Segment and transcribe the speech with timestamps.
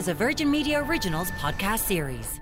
[0.00, 2.40] is a Virgin Media Originals podcast series.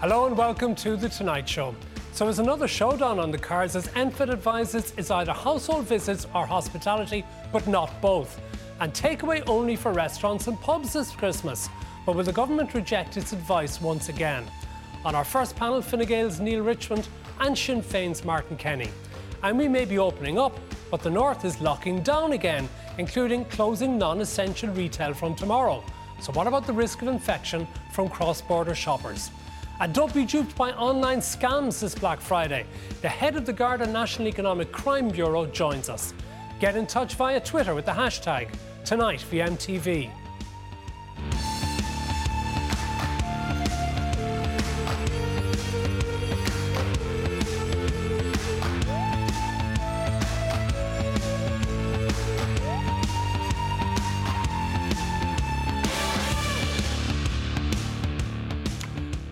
[0.00, 1.76] Hello and welcome to The Tonight Show.
[2.10, 6.44] So, there's another showdown on the cards as NPHET advises it's either household visits or
[6.44, 8.40] hospitality, but not both.
[8.80, 11.68] And takeaway only for restaurants and pubs this Christmas.
[12.04, 14.44] But will the government reject its advice once again?
[15.04, 17.06] On our first panel, Fine Gael's Neale Richmond
[17.38, 18.90] and Sinn Féin's Martin Kenny.
[19.44, 20.58] And we may be opening up,
[20.90, 25.82] but the North is locking down again, including closing non essential retail from tomorrow.
[26.20, 29.30] So, what about the risk of infection from cross border shoppers?
[29.80, 32.66] And don't be duped by online scams this Black Friday.
[33.00, 36.12] The head of the Garda National Economic Crime Bureau joins us.
[36.58, 38.48] Get in touch via Twitter with the hashtag
[38.84, 40.10] TonightVMTV.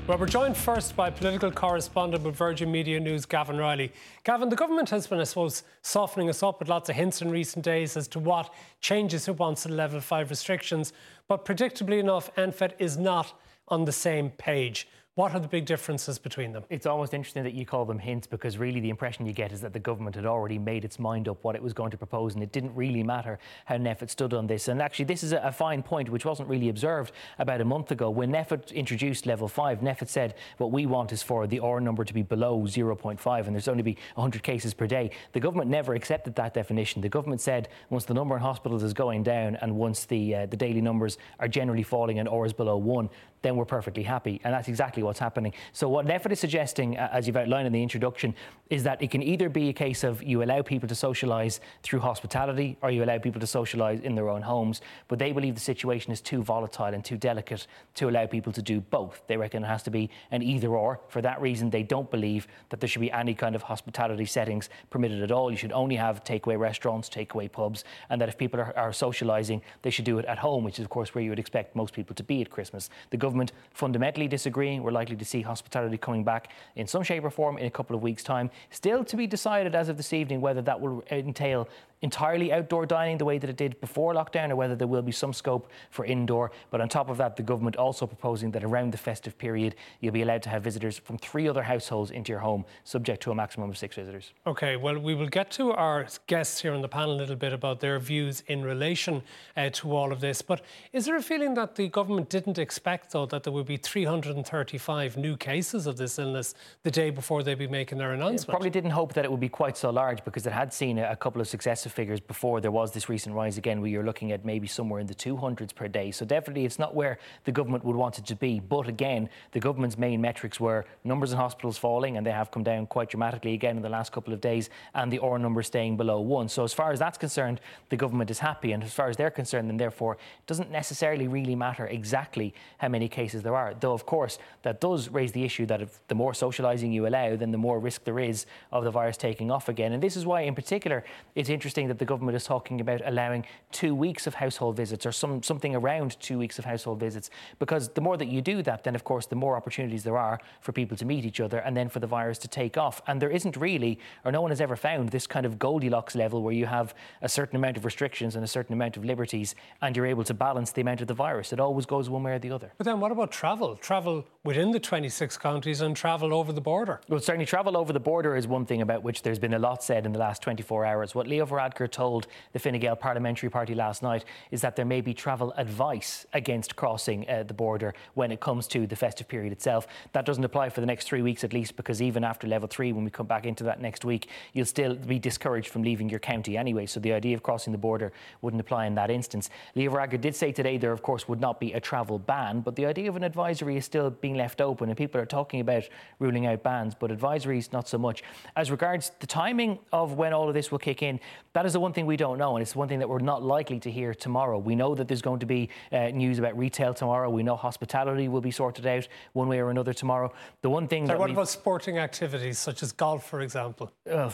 [0.07, 3.93] Well, we're joined first by political correspondent with Virgin Media News, Gavan Reilly.
[4.23, 7.31] Gavan, the government has been, I suppose, softening us up with lots of hints in
[7.33, 10.93] recent days as to what changes it wants to level five restrictions.
[11.27, 13.33] But predictably enough, NPHET is not
[13.67, 14.87] on the same page.
[15.17, 16.65] What are the big differences between them?
[16.69, 19.63] It's almost interesting that you call them hints because really the impression you get is
[19.63, 22.35] that the government had already made its mind up what it was going to propose
[22.35, 24.69] and it didn't really matter how NPHET stood on this.
[24.69, 28.11] And actually, this is a, fine point which wasn't really observed about a month ago.
[28.11, 32.05] When NPHET introduced level 5, NPHET said what we want is for the R number
[32.05, 35.13] to be below 0.5 and there's only be 100 cases per day.
[35.33, 37.01] The government never accepted that definition.
[37.01, 40.45] The government said once the number in hospitals is going down and once the, uh,
[40.45, 43.09] the daily numbers are generally falling and R is below 1,
[43.47, 44.41] then we're perfectly happy.
[44.43, 45.53] And that's exactly what's happening.
[45.73, 48.35] So, what NPHET is suggesting, uh, as you've outlined in the introduction,
[48.69, 52.01] is that it can either be a case of you allow people to socialise through
[52.01, 54.81] hospitality or you allow people to socialise in their own homes.
[55.07, 58.63] But they believe the situation is too volatile and too delicate to allow people to
[58.63, 59.23] do both.
[59.29, 61.01] They reckon it has to be an either or.
[61.09, 64.69] For that reason, they don't believe that there should be any kind of hospitality settings
[64.91, 65.53] permitted at all.
[65.53, 69.61] You should only have takeaway restaurants, takeaway pubs, and that if people are, are socialising,
[69.83, 71.95] they should do it at home, which is, of course, where you would expect most
[71.95, 72.91] people to be at Christmas.
[73.11, 73.36] The government
[73.73, 74.83] fundamentally disagreeing.
[74.83, 77.97] We're likely to see hospitality coming back in some shape or form in a couple
[77.97, 78.51] of weeks' time.
[78.71, 81.69] Still to be decided as of this evening whether that will entail
[82.03, 85.13] entirely outdoor dining the way that it did before lockdown or whether there will be
[85.13, 86.51] some scope for indoor.
[86.71, 90.13] But on top of that, the government also proposing that around the festive period, you'll
[90.13, 93.35] be allowed to have visitors from three other households into your home, subject to a
[93.35, 94.33] maximum of six visitors.
[94.47, 97.53] Okay, well, we will get to our guests here on the panel a little bit
[97.53, 99.23] about their views in relation
[99.57, 100.43] uh, to all of this.
[100.43, 103.77] But is there a feeling that the government didn't expect, though, that there would be
[103.77, 108.49] 335 new cases of this illness the day before they'd be making their announcement?
[108.49, 110.99] It probably didn't hope that it would be quite so large because it had seen
[110.99, 111.49] a couple of
[111.91, 115.07] figures before there was this recent rise again, where you're looking at maybe somewhere in
[115.07, 116.11] the 200s per day.
[116.11, 118.61] So definitely it's not where the government would want it to be.
[118.61, 122.63] But again, the government's main metrics were numbers in hospitals falling, and they have come
[122.63, 125.97] down quite dramatically again in the last couple of days, and the R number staying
[125.97, 126.49] below one.
[126.49, 129.31] So as far as that's concerned, the government is happy, and as far as they're
[129.31, 133.75] concerned, then therefore it doesn't necessarily really matter exactly how many cases there are.
[133.79, 137.37] Though of course that does raise the issue that if the more socialising you allow,
[137.37, 139.93] then the more risk there is of the virus taking off again.
[139.93, 141.05] And this is why, in particular,
[141.35, 145.13] it's interesting that the government is talking about allowing two weeks of household visits or
[145.13, 147.29] some something around two weeks of household visits,
[147.59, 150.41] because the more that you do that, then of course the more opportunities there are
[150.61, 153.03] for people to meet each other and then for the virus to take off.
[153.07, 156.43] And there isn't really, or no one has ever found this kind of Goldilocks level
[156.43, 159.95] where you have a certain amount of restrictions and a certain amount of liberties, and
[159.95, 161.53] you're able to balance the amount of the virus.
[161.53, 162.73] It always goes one way or the other.
[162.79, 163.77] But then what about travel?
[163.77, 167.01] Travel within the 26 counties and travel over the border?
[167.09, 169.83] Well, certainly travel over the border is one thing about which there's been a lot
[169.83, 171.17] said in the last 24 hours.
[171.17, 175.01] What Leo Varadkar told the Fine Gael Parliamentary Party last night is that there may
[175.01, 179.53] be travel advice against crossing uh, the border when it comes to the festive period
[179.53, 179.89] itself.
[180.13, 182.93] That doesn't apply for the next three weeks at least, because even after level three,
[182.93, 186.21] when we come back into that next week, you'll still be discouraged from leaving your
[186.21, 186.87] county anyway.
[186.87, 189.51] So the idea of crossing the border wouldn't apply in that instance.
[189.75, 192.77] Leo Varadkar did say today there, of course, would not be a travel ban, but
[192.77, 195.89] the idea of an advisory is still being left open, and people are talking about
[196.19, 198.23] ruling out bans, but advisories not so much.
[198.57, 201.21] As regards the timing of when all of this will kick in,
[201.53, 203.43] that is the one thing we don't know, and it's one thing that we're not
[203.43, 204.59] likely to hear tomorrow.
[204.59, 207.31] We know that there's going to be uh, news about retail tomorrow.
[207.31, 210.33] We know hospitality will be sorted out one way or another tomorrow.
[210.63, 211.07] The one thing.
[211.07, 213.91] So that what about sporting activities such as golf, for example?
[214.11, 214.31] Uh,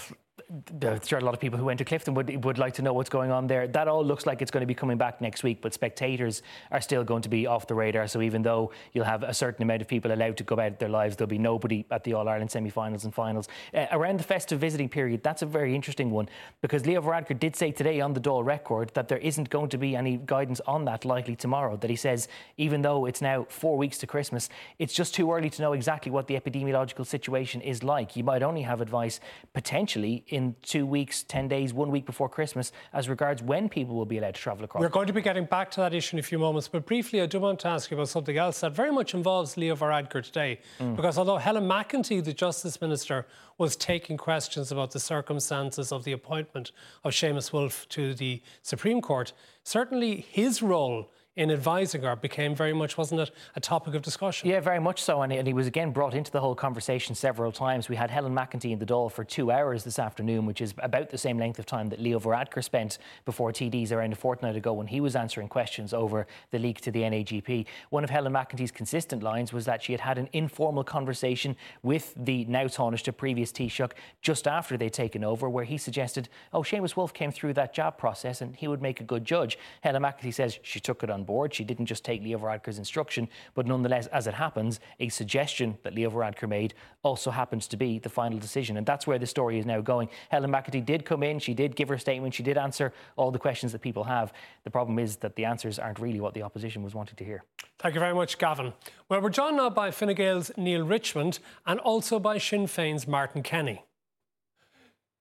[0.49, 2.93] there are a lot of people who went to Clifden would, would like to know
[2.93, 3.67] what's going on there.
[3.69, 6.81] That all looks like it's going to be coming back next week, but spectators are
[6.81, 8.07] still going to be off the radar.
[8.07, 10.89] So even though you'll have a certain amount of people allowed to go about their
[10.89, 13.49] lives, there'll be nobody at the All Ireland semi finals and finals.
[13.75, 16.29] Uh, around the festive visiting period, that's a very interesting one
[16.61, 19.79] because Leo Varadkar did say today on the Dáil record that there isn't going to
[19.79, 21.77] be any guidance on that likely tomorrow.
[21.77, 24.49] That he says, even though it's now four weeks to Christmas,
[24.79, 28.17] it's just too early to know exactly what the epidemiological situation is like.
[28.17, 29.21] You might only have advice
[29.53, 34.07] potentially in two weeks, 10 days, one week before Christmas as regards when people will
[34.07, 34.81] be allowed to travel across.
[34.81, 37.21] We're going to be getting back to that issue in a few moments, but briefly,
[37.21, 40.25] I do want to ask you about something else that very much involves Leo Varadkar
[40.25, 40.61] today.
[40.81, 40.97] Mm.
[40.97, 43.27] Because although Helen McEntee, the Justice Minister,
[43.59, 46.73] was taking questions about the circumstances of the appointment
[47.05, 52.75] of Seamus Woulfe to the Supreme Court, certainly his role in advising her became very
[52.75, 54.49] much, wasn't it, a topic of discussion?
[54.49, 55.23] Yeah, very much so.
[55.23, 57.89] And, he was again brought into the whole conversation several times.
[57.89, 61.09] We had Helen McEntee in the Dáil for two hours this afternoon, which is about
[61.09, 64.75] the same length of time that Leo Varadkar spent before TDs around a fortnight ago
[64.75, 67.65] when he was answering questions over the leak to the NAGP.
[67.89, 72.13] One of Helen McEntee's consistent lines was that she had had an informal conversation with
[72.17, 76.95] the now Taoiseach, previous Taoiseach, just after they'd taken over, where he suggested, oh, Seamus
[76.95, 79.59] Woulfe came through that job process and he would make a good judge.
[79.81, 81.55] Helen McEntee says she took it on board.
[81.55, 85.95] She didn't just take Leo Varadkar's instruction, but nonetheless, as it happens, a suggestion that
[85.95, 88.77] Leo Varadkar made also happens to be the final decision.
[88.77, 90.09] And that's where the story is now going.
[90.31, 93.39] Helen McEntee did come in, she did give her statement, she did answer all the
[93.39, 94.33] questions that people have.
[94.65, 97.45] The problem is that the answers aren't really what the opposition was wanting to hear.
[97.79, 98.73] Thank you very much, Gavan.
[99.09, 103.43] Well, we're joined now by Fine Gael's Neale Richmond and also by Sinn Féin's Martin
[103.43, 103.85] Kenny.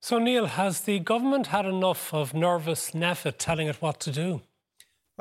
[0.03, 4.41] So, Neale, has the government had enough of nervous NPHET telling it what to do?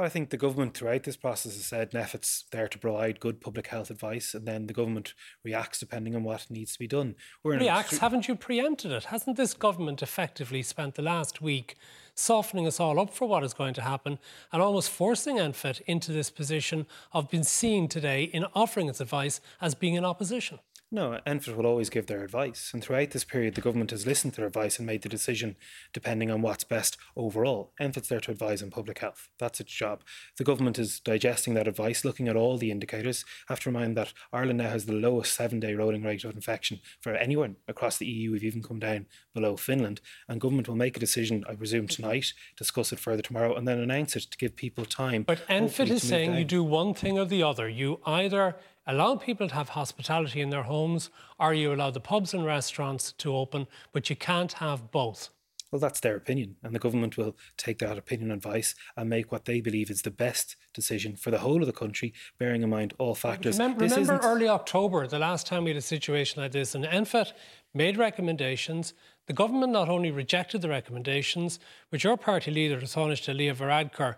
[0.00, 3.38] Well, I think the government throughout this process has said NPHET's there to provide good
[3.38, 5.12] public health advice, and then the government
[5.44, 7.16] reacts depending on what needs to be done.
[7.44, 7.98] We're reacts?
[7.98, 9.04] Haven't you preempted it?
[9.04, 11.76] Hasn't this government effectively spent the last week
[12.14, 14.18] softening us all up for what is going to happen
[14.54, 19.42] and almost forcing NPHET into this position of being seen today in offering its advice
[19.60, 20.60] as being in opposition?
[20.92, 22.72] No, NPHET will always give their advice.
[22.74, 25.54] And throughout this period, the government has listened to their advice and made the decision
[25.92, 27.72] depending on what's best overall.
[27.80, 29.28] NPHET's there to advise on public health.
[29.38, 30.02] That's its job.
[30.36, 33.24] The government is digesting that advice, looking at all the indicators.
[33.48, 36.34] I have to remind that Ireland now has the lowest seven day rolling rate of
[36.34, 38.32] infection for anyone across the EU.
[38.32, 40.00] We've even come down below Finland.
[40.28, 43.78] And government will make a decision, I presume, tonight, discuss it further tomorrow, and then
[43.78, 45.22] announce it to give people time.
[45.22, 46.38] But NPHET is saying down.
[46.38, 47.68] you do one thing or the other.
[47.68, 48.56] You either
[48.90, 53.12] allow people to have hospitality in their homes or you allow the pubs and restaurants
[53.12, 55.30] to open, but you can't have both.
[55.70, 59.30] Well, that's their opinion, and the government will take that opinion and advice and make
[59.30, 62.70] what they believe is the best decision for the whole of the country, bearing in
[62.70, 63.56] mind all factors.
[63.56, 67.32] Remember, remember early October, the last time we had a situation like this, and NPHET
[67.72, 68.94] made recommendations.
[69.26, 74.16] The government not only rejected the recommendations, but your party leader, Taoiseach Leo Varadkar,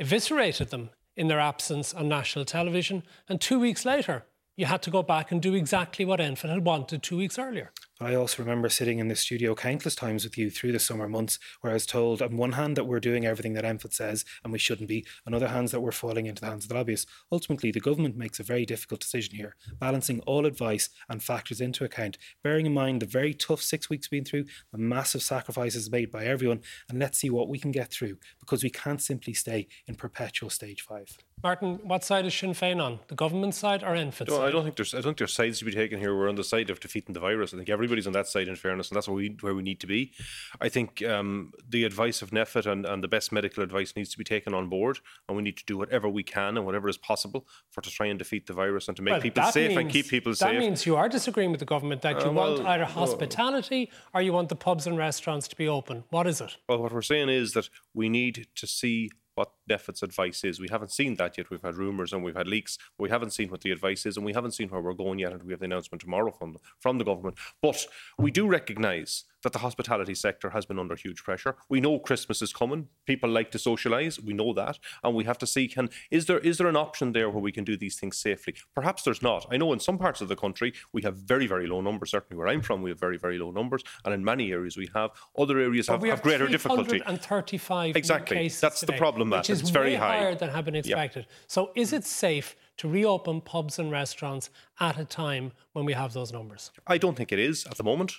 [0.00, 3.02] eviscerated them in their absence on national television.
[3.28, 4.24] And two weeks later,
[4.58, 7.70] you had to go back and do exactly what NPHET had wanted two weeks earlier.
[8.00, 11.38] I also remember sitting in the studio countless times with you through the summer months
[11.60, 14.52] where I was told on one hand that we're doing everything that NPHET says and
[14.52, 17.08] we shouldn't be, on other hands that we're falling into the hands of the lobbyists.
[17.30, 21.84] Ultimately, the government makes a very difficult decision here, balancing all advice and factors into
[21.84, 25.88] account, bearing in mind the very tough six weeks we've been through, the massive sacrifices
[25.88, 29.34] made by everyone, and let's see what we can get through because we can't simply
[29.34, 31.16] stay in perpetual stage five.
[31.42, 32.98] Martin, what side is Sinn Féin on?
[33.06, 35.60] The government side or NPHET no, I don't think there's I don't think there's sides
[35.60, 36.16] to be taken here.
[36.16, 37.54] We're on the side of defeating the virus.
[37.54, 39.78] I think everybody's on that side in fairness, and that's where we where we need
[39.80, 40.12] to be.
[40.60, 44.18] I think um, the advice of NPHET and, and the best medical advice needs to
[44.18, 46.98] be taken on board, and we need to do whatever we can and whatever is
[46.98, 49.80] possible for to try and defeat the virus and to make well, people safe means,
[49.80, 50.52] and keep people that safe.
[50.54, 53.90] That means you are disagreeing with the government that you uh, well, want either hospitality
[54.12, 56.04] or you want the pubs and restaurants to be open.
[56.10, 56.56] What is it?
[56.68, 60.58] Well, what we're saying is that we need to see what NPHET's advice is.
[60.58, 61.48] We haven't seen that yet.
[61.50, 64.26] We've had rumours and we've had leaks, we haven't seen what the advice is, and
[64.26, 65.32] we haven't seen where we're going yet.
[65.32, 67.38] And we have the announcement tomorrow from from the government.
[67.62, 67.86] But
[68.18, 71.56] we do recognise that the hospitality sector has been under huge pressure.
[71.68, 72.88] We know Christmas is coming.
[73.06, 74.22] People like to socialise.
[74.22, 77.12] We know that, and we have to see can is there is there an option
[77.12, 78.54] there where we can do these things safely?
[78.74, 79.46] Perhaps there's not.
[79.50, 82.10] I know in some parts of the country we have very very low numbers.
[82.10, 84.88] Certainly where I'm from, we have very very low numbers, and in many areas we
[84.94, 85.10] have.
[85.38, 87.02] Other areas have, have, have greater difficulty.
[87.06, 88.48] And 35 exactly.
[88.48, 89.30] That's today, the problem.
[89.30, 90.34] Which is it's very higher high.
[90.34, 91.26] than had been expected.
[91.28, 91.34] Yeah.
[91.46, 96.12] So is it safe to reopen pubs and restaurants at a time when we have
[96.12, 96.70] those numbers?
[96.86, 98.14] I don't think it is at the moment,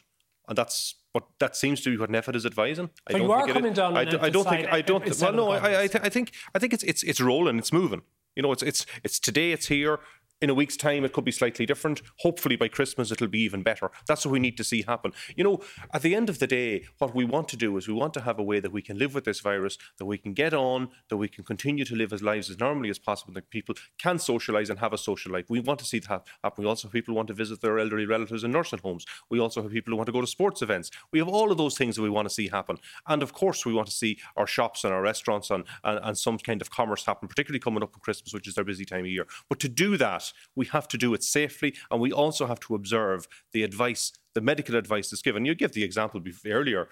[0.47, 2.89] and that's but that seems to be what NPHET is advising.
[3.07, 3.77] I So don't you are think coming is.
[3.77, 4.67] down I, do, I don't think.
[4.71, 5.21] I don't.
[5.21, 5.51] Well, no.
[5.51, 6.31] I, I, th- I think.
[6.53, 7.57] I think it's it's it's rolling.
[7.57, 8.01] It's moving.
[8.35, 9.51] You know, it's it's it's today.
[9.51, 9.99] It's here.
[10.41, 12.01] In a week's time, it could be slightly different.
[12.19, 13.91] Hopefully, by Christmas, it'll be even better.
[14.07, 15.11] That's what we need to see happen.
[15.35, 15.59] You know,
[15.93, 18.21] at the end of the day, what we want to do is we want to
[18.21, 20.91] have a way that we can live with this virus, that we can get on,
[21.09, 24.15] that we can continue to live as lives as normally as possible, that people can
[24.15, 25.49] socialise and have a social life.
[25.49, 26.63] We want to see that happen.
[26.63, 29.05] We also have people who want to visit their elderly relatives in nursing homes.
[29.29, 30.89] We also have people who want to go to sports events.
[31.11, 32.77] We have all of those things that we want to see happen.
[33.09, 36.17] And of course, we want to see our shops and our restaurants and, and, and
[36.17, 39.01] some kind of commerce happen, particularly coming up on Christmas, which is their busy time
[39.01, 39.27] of year.
[39.49, 42.75] But to do that, we have to do it safely and we also have to
[42.75, 45.45] observe the advice the medical advice that's given.
[45.45, 46.87] You give the example earlier,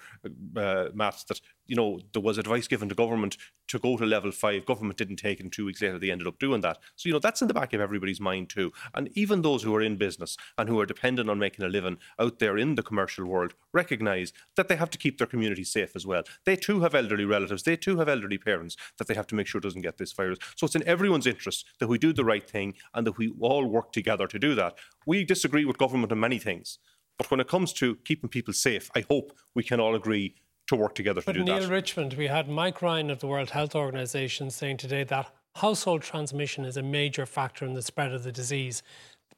[0.56, 3.36] uh, Matt, that you know there was advice given to government
[3.68, 4.66] to go to level five.
[4.66, 6.78] Government didn't take it, and two weeks later they ended up doing that.
[6.96, 8.72] So you know that's in the back of everybody's mind too.
[8.94, 11.98] And even those who are in business and who are dependent on making a living
[12.18, 15.92] out there in the commercial world recognise that they have to keep their community safe
[15.94, 16.22] as well.
[16.44, 17.62] They too have elderly relatives.
[17.62, 20.38] They too have elderly parents that they have to make sure doesn't get this virus.
[20.56, 23.66] So it's in everyone's interest that we do the right thing and that we all
[23.66, 24.76] work together to do that.
[25.06, 26.78] We disagree with government on many things.
[27.18, 30.36] But when it comes to keeping people safe, I hope we can all agree
[30.68, 31.68] to work together to But do Neale that.
[31.68, 36.64] Richmond, we had Mike Ryan of the World Health Organization saying today that household transmission
[36.64, 38.82] is a major factor in the spread of the disease.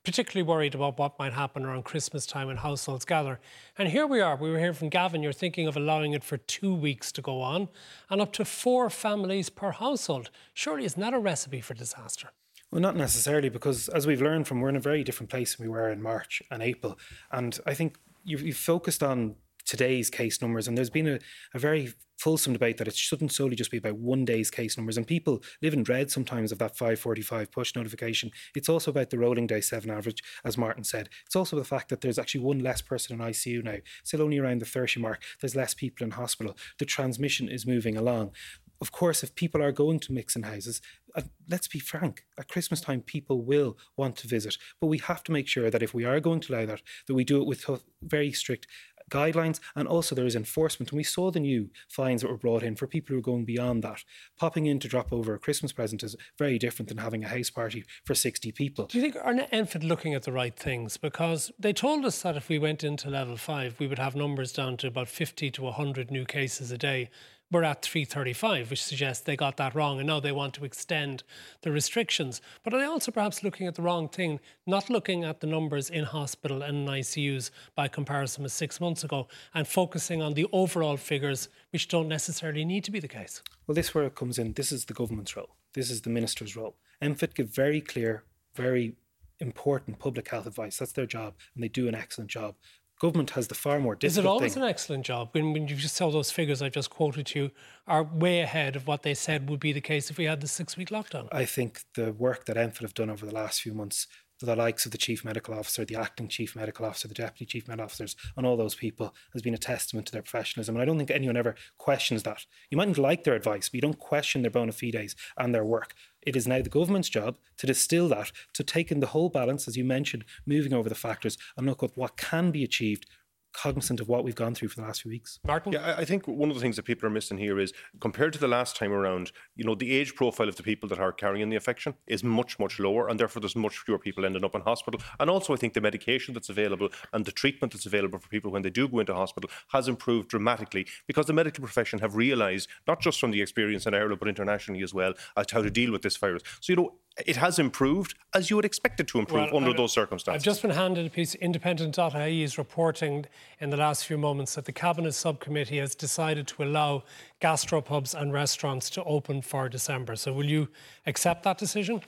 [0.03, 3.39] Particularly worried about what might happen around Christmas time when households gather.
[3.77, 4.35] And here we are.
[4.35, 5.23] We were hearing from Gavan.
[5.23, 7.69] You're thinking of allowing it for two weeks to go on
[8.09, 10.31] and up to four families per household.
[10.55, 12.31] Surely isn't that a recipe for disaster?
[12.71, 15.67] Well, not necessarily, because as we've learned from, we're in a very different place than
[15.67, 16.99] we were in March and April.
[17.33, 19.35] And I think you've, you've focused on
[19.65, 21.19] today's case numbers, and there's been a,
[21.55, 24.97] a very fulsome debate that it shouldn't solely just be about one day's case numbers.
[24.97, 28.31] And people live in dread sometimes of that 545 push notification.
[28.55, 31.09] It's also about the rolling day seven average, as Martin said.
[31.27, 34.39] It's also the fact that there's actually one less person in ICU now, still only
[34.39, 35.23] around the 30 mark.
[35.41, 36.57] There's less people in hospital.
[36.79, 38.33] The transmission is moving along
[38.81, 40.81] of course, if people are going to mixing houses,
[41.15, 44.57] uh, let's be frank, at Christmas time, people will want to visit.
[44.81, 47.15] But we have to make sure that if we are going to allow that, that
[47.15, 47.67] we do it with
[48.03, 48.67] very strict
[49.11, 50.91] guidelines and also there is enforcement.
[50.91, 53.45] And we saw the new fines that were brought in for people who are going
[53.45, 54.05] beyond that.
[54.39, 57.51] Popping in to drop over a Christmas present is very different than having a house
[57.51, 58.87] party for 60 people.
[58.87, 60.97] Do you think are NPHET looking at the right things?
[60.97, 64.53] Because they told us that if we went into level five, we would have numbers
[64.53, 67.11] down to about 50 to 100 new cases a day.
[67.53, 71.25] We're at 335, which suggests they got that wrong, and now they want to extend
[71.63, 72.41] the restrictions.
[72.63, 74.39] But are they also perhaps looking at the wrong thing,
[74.69, 79.03] not looking at the numbers in hospital and in ICUs by comparison with six months
[79.03, 83.43] ago, and focusing on the overall figures, which don't necessarily need to be the case?
[83.67, 84.53] Well, this is where it comes in.
[84.53, 85.57] This is the government's role.
[85.75, 86.77] This is the minister's role.
[87.03, 88.23] NPHET give very clear,
[88.55, 88.95] very
[89.41, 90.79] important public health advice.
[90.79, 92.55] That's their job, and they do an excellent job.
[93.01, 94.13] Government has the far more difficult.
[94.13, 94.63] Is it always thing.
[94.63, 97.51] an excellent job when, when you just saw those figures I've just quoted to you
[97.87, 100.49] are way ahead of what they said would be the case if we had the
[100.49, 101.29] six week lockdown?
[101.33, 104.07] I think the work that NPHET have done over the last few months,
[104.41, 107.45] for the likes of the chief medical officer, the acting chief medical officer, the deputy
[107.45, 110.75] chief medical officers, and all those people has been a testament to their professionalism.
[110.75, 112.47] And I don't think anyone ever questions that.
[112.71, 115.95] You mightn't like their advice, but you don't question their bona fides and their work.
[116.23, 119.67] It is now the government's job to distill that, to take in the whole balance,
[119.67, 121.39] as you mentioned, moving over the factors.
[121.57, 123.07] And look at what can be achieved,
[123.53, 125.39] cognizant of what we've gone through for the last few weeks.
[125.45, 125.73] Martin?
[125.73, 128.33] Yeah, I- I think one of the things that people are missing here is compared
[128.35, 131.13] to the last time around, you know, the age profile of the people that are
[131.13, 134.55] carrying the infection is much, much lower, and therefore there's much fewer people ending up
[134.55, 135.01] in hospital.
[135.19, 138.51] And also, I think the medication that's available and the treatment that's available for people
[138.51, 142.69] when they do go into hospital has improved dramatically because the medical profession have realised,
[142.87, 145.71] not just from the experience in Ireland but internationally as well, as to how to
[145.71, 146.43] deal with this virus.
[146.61, 146.95] So, you know,
[147.27, 150.41] it has improved as you would expect it to improve Well, under I- those circumstances.
[150.41, 151.35] I've just been handed a piece.
[151.35, 153.27] Independent.ie is reporting
[153.61, 157.03] in the last few moments that the Cabinet Subcommittee has decided to allow
[157.41, 160.17] gastropubs and restaurants to open for December.
[160.17, 160.69] So will you
[161.07, 162.03] accept that decision?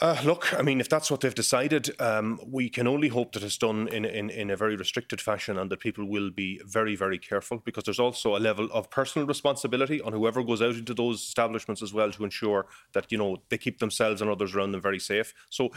[0.00, 3.42] Uh, look, I mean, if that's what they've decided, um, we can only hope that
[3.42, 6.96] it's done in, in, in a very restricted fashion and that people will be very,
[6.96, 10.94] very careful because there's also a level of personal responsibility on whoever goes out into
[10.94, 14.72] those establishments as well to ensure that, you know, they keep themselves and others around
[14.72, 15.34] them very safe.
[15.50, 15.70] So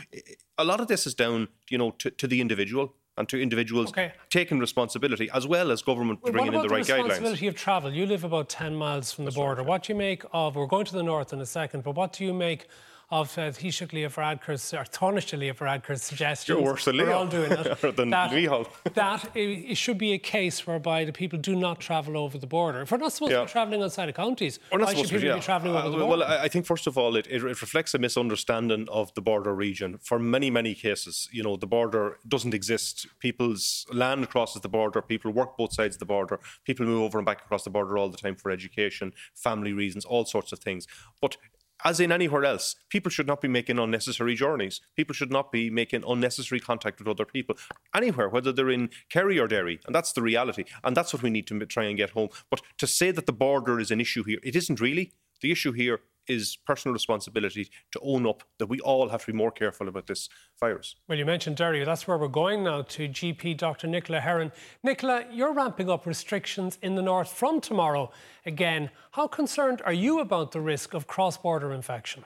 [0.58, 3.90] a lot of this is down, you know, to, to the individual and to individuals
[3.90, 4.14] Okay.
[4.30, 6.88] taking responsibility as well as government Well, bringing in about the right guidelines.
[6.88, 7.04] the guidelines.
[7.10, 7.94] responsibility of travel?
[7.94, 9.62] You live about 10 miles from the border.
[9.62, 12.14] What do you make of, we're going to the north in a second, but what
[12.14, 12.68] do you make
[13.12, 16.48] of uh, Taoiseach Leo Varadkar's, or Taoiseach Leo Varadkar's suggestions.
[16.58, 17.18] You're worse than We're Leo.
[17.18, 17.96] all doing it.
[17.96, 18.68] Than that, Leo.
[18.94, 19.40] that it,
[19.72, 22.82] it should be a case whereby the people do not travel over the border.
[22.82, 25.22] If we're not supposed to be travelling outside of counties, We're not why should supposed
[25.22, 25.36] to, yeah.
[25.36, 26.24] be travelling over Uh, the well, border?
[26.26, 29.98] I I think first of all, it, it reflects a misunderstanding of the border region.
[30.02, 33.08] For many, many cases, you know, the border doesn't exist.
[33.20, 35.02] People's land crosses the border.
[35.02, 36.40] People work both sides of the border.
[36.64, 40.06] People move over and back across the border all the time for education, family reasons,
[40.06, 40.88] all sorts of things.
[41.22, 41.38] But
[41.86, 44.82] as in anywhere else, people should not be making unnecessary journeys.
[44.96, 47.56] People should not be making unnecessary contact with other people
[47.94, 49.80] anywhere, whether they're in Kerry or Derry.
[49.86, 50.66] And that's the reality.
[50.84, 52.30] And that's what we need to try and get home.
[52.50, 55.14] But to say that the border is an issue here, it isn't really.
[55.42, 59.38] The issue here is personal responsibility to own up that we all have to be
[59.38, 60.30] more careful about this
[60.60, 60.96] virus.
[61.08, 61.84] Well, you mentioned Derry.
[61.84, 63.88] That's where we're going now to GP Dr.
[63.88, 64.52] Nicola Heron.
[64.84, 68.12] Nicola, you're ramping up restrictions in the north from tomorrow
[68.46, 68.90] again.
[69.12, 72.26] How concerned are you about the risk of cross border infection?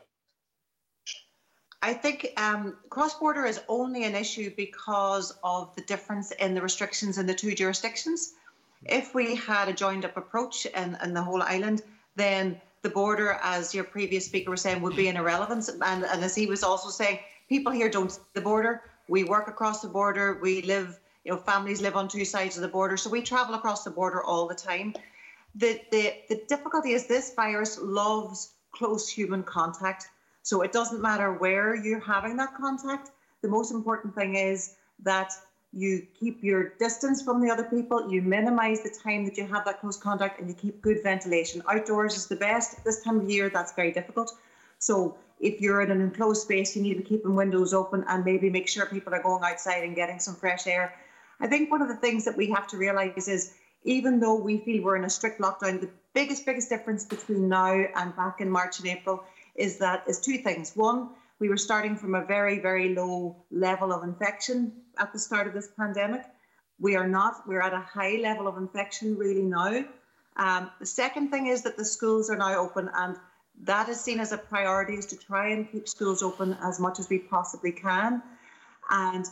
[1.82, 6.62] I think um, cross border is only an issue because of the difference in the
[6.62, 8.34] restrictions in the two jurisdictions.
[8.86, 11.82] If we had a joined up approach in, in the whole island,
[12.15, 15.70] then the border, as your previous speaker was saying, would be an irrelevance.
[15.70, 18.84] And, and as he was also saying, people here don't see the border.
[19.08, 20.40] We work across the border.
[20.42, 22.96] We live, you know, families live on two sides of the border.
[22.96, 24.94] So we travel across the border all the time.
[25.56, 30.08] The, the, the difficulty is this virus loves close human contact.
[30.44, 33.12] So it doesn't matter where you're having that contact.
[33.42, 35.32] The most important thing is that
[35.72, 39.66] you keep your distance from the other people, you minimize the time that you have
[39.66, 41.62] that close contact, and you keep good ventilation.
[41.70, 42.84] Outdoors is the best.
[42.84, 44.34] This time of year, that's very difficult.
[44.80, 48.26] So if you're in an enclosed space, you need to be keeping windows open and
[48.26, 50.96] maybe make sure people are going outside and getting some fresh air.
[51.40, 54.58] I think one of the things that we have to realize is even though we
[54.60, 58.50] feel we're in a strict lockdown, the biggest, biggest difference between now and back in
[58.50, 59.24] March and April
[59.56, 60.76] is that is two things.
[60.76, 65.48] One, we were starting from a very, very low level of infection at the start
[65.48, 66.24] of this pandemic.
[66.79, 67.48] We are not.
[67.48, 69.86] We're at a high level of infection really now.
[70.36, 73.17] Um, the second thing is that the schools are now open, and
[73.63, 77.00] that is seen as a priority is to try and keep schools open as much
[77.00, 78.22] as we possibly can.
[78.89, 79.25] And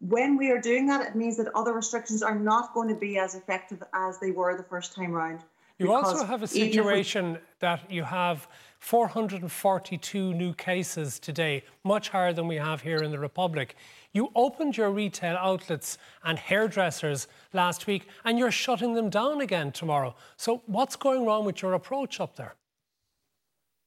[0.00, 3.18] when we are doing that, it means that other restrictions are not going to be
[3.18, 5.40] as effective as they were the first time round.
[5.78, 8.46] You also have a we- situation that you have
[8.78, 13.74] 442 new cases today, much higher than we have here in the Republic.
[14.12, 19.72] You opened your retail outlets and hairdressers last week, and you're shutting them down again
[19.72, 20.14] tomorrow.
[20.36, 22.54] So, what's going wrong with your approach up there?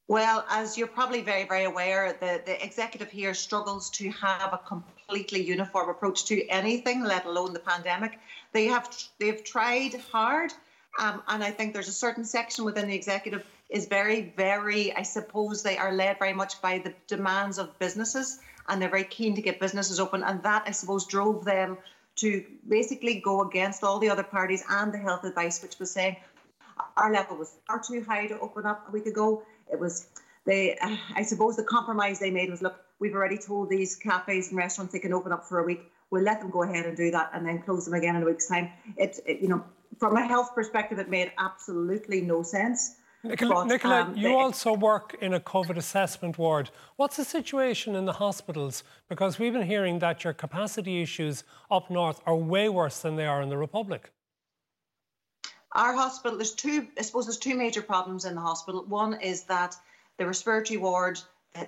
[0.10, 4.58] Well, as you're probably very, very aware, the, the executive here struggles to have a
[4.58, 8.20] completely uniform approach to anything, let alone the pandemic.
[8.54, 10.54] They have they've tried hard,
[10.98, 14.96] um, and I think there's a certain section within the executive is very, very.
[14.96, 19.04] I suppose they are led very much by the demands of businesses, and they're very
[19.04, 21.78] keen to get businesses open, and that I suppose drove them
[22.18, 26.16] to basically go against all the other parties and the health advice, which was saying
[26.96, 29.44] our level was far too high to open up a week ago.
[29.72, 30.08] It was
[30.46, 30.78] they.
[30.78, 34.58] Uh, I suppose the compromise they made was look, we've already told these cafes and
[34.58, 35.92] restaurants they can open up for a week.
[36.10, 38.26] We'll let them go ahead and do that, and then close them again in a
[38.26, 38.70] week's time.
[38.96, 39.64] It, it you know,
[40.00, 42.96] from a health perspective, it made absolutely no sense.
[43.24, 46.70] Nicola, But, Nicola um, you also work in a COVID assessment ward.
[46.98, 48.84] What's the situation in the hospitals?
[49.10, 53.26] Because we've been hearing that your capacity issues up north are way worse than they
[53.26, 54.12] are in the Republic.
[55.74, 58.86] Our hospital, there's two, I suppose there's two major problems in the hospital.
[58.86, 59.76] One is that
[60.18, 61.20] the respiratory ward,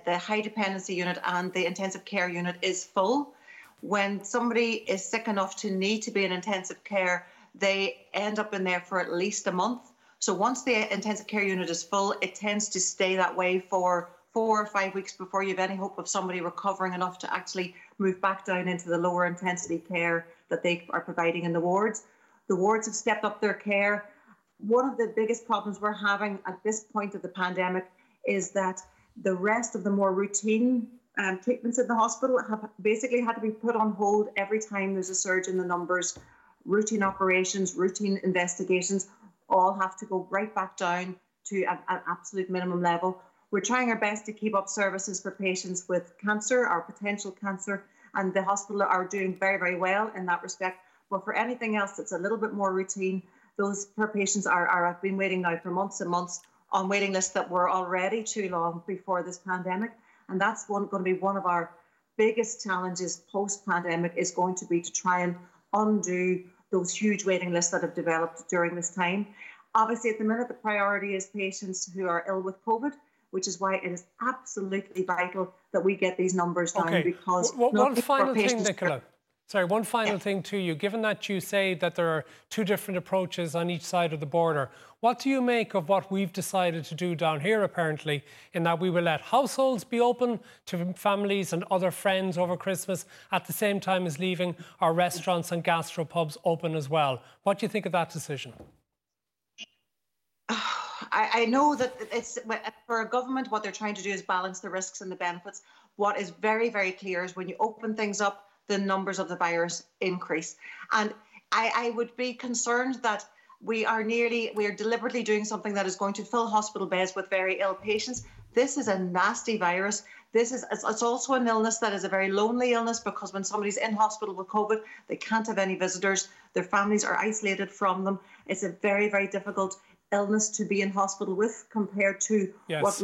[0.04, 3.34] the high dependency unit, and the intensive care unit is full.
[3.82, 8.54] When somebody is sick enough to need to be in intensive care, they end up
[8.54, 9.90] in there for at least a month.
[10.18, 14.10] So once the intensive care unit is full, it tends to stay that way for
[14.32, 17.74] four or five weeks before you have any hope of somebody recovering enough to actually
[17.98, 22.04] move back down into the lower intensity care that they are providing in the wards.
[22.48, 24.10] The wards have stepped up their care.
[24.58, 27.90] One of the biggest problems we're having at this point of the pandemic
[28.26, 28.80] is that
[29.22, 30.86] the rest of the more routine
[31.18, 34.94] um, treatments in the hospital have basically had to be put on hold every time
[34.94, 36.18] there's a surge in the numbers.
[36.64, 39.08] Routine operations, routine investigations
[39.48, 43.20] all have to go right back down to an, an absolute minimum level.
[43.50, 47.84] We're trying our best to keep up services for patients with cancer or potential cancer,
[48.14, 50.78] and the hospital are doing very, very well in that respect.
[51.10, 53.22] But for anything else that's a little bit more routine,
[53.56, 56.40] those poor patients are, are have been waiting now for months and months
[56.72, 59.90] on waiting lists that were already too long before this pandemic.
[60.28, 61.72] And that's one, going to be one of our
[62.16, 65.34] biggest challenges post pandemic is going to be to try and
[65.72, 69.26] undo those huge waiting lists that have developed during this time.
[69.74, 72.92] Obviously, at the minute, the priority is patients who are ill with COVID.
[73.32, 77.02] which is why it is absolutely vital that we get these numbers down Okay.
[77.04, 79.02] because W- not one final thing, Nicola.
[79.50, 80.76] Sorry, one final thing to you.
[80.76, 84.26] Given that you say that there are two different approaches on each side of the
[84.26, 88.62] border, what do you make of what we've decided to do down here, apparently, in
[88.62, 93.44] that we will let households be open to families and other friends over Christmas at
[93.44, 97.20] the same time as leaving our restaurants and gastropubs open as well?
[97.42, 98.52] What do you think of that decision?
[100.48, 102.38] I, I know that it's
[102.86, 105.62] for a government, what they're trying to do is balance the risks and the benefits.
[105.96, 109.36] What is very, very clear is when you open things up, the numbers of the
[109.36, 110.56] virus increase.
[110.92, 111.12] And
[111.52, 113.26] I, I would be concerned that
[113.60, 117.14] we are nearly, we are deliberately doing something that is going to fill hospital beds
[117.16, 118.22] with very ill patients.
[118.54, 120.04] This is a nasty virus.
[120.32, 123.76] This is it's also an illness that is a very lonely illness because when somebody's
[123.76, 126.28] in hospital with COVID, they can't have any visitors.
[126.54, 128.20] Their families are isolated from them.
[128.46, 129.80] It's a very, very difficult
[130.12, 132.82] illness to be in hospital with compared to Yes.
[132.82, 132.94] what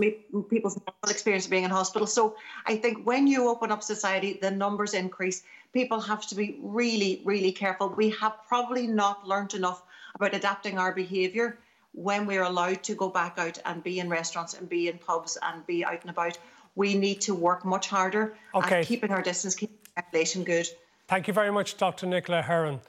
[0.50, 2.06] people's normal experience of being in hospital.
[2.06, 5.42] So I think when you open up society, the numbers increase.
[5.72, 7.88] People have to be really, really careful.
[7.88, 9.82] We have probably not learnt enough
[10.14, 11.58] about adapting our behaviour
[11.92, 15.38] when we're allowed to go back out and be in restaurants and be in pubs
[15.42, 16.38] and be out and about.
[16.74, 18.80] We need to work much harder Okay.
[18.80, 20.66] at keeping our distance, keeping regulation good.
[21.08, 22.06] Thank you very much, Dr.
[22.06, 22.80] Nicola Heron.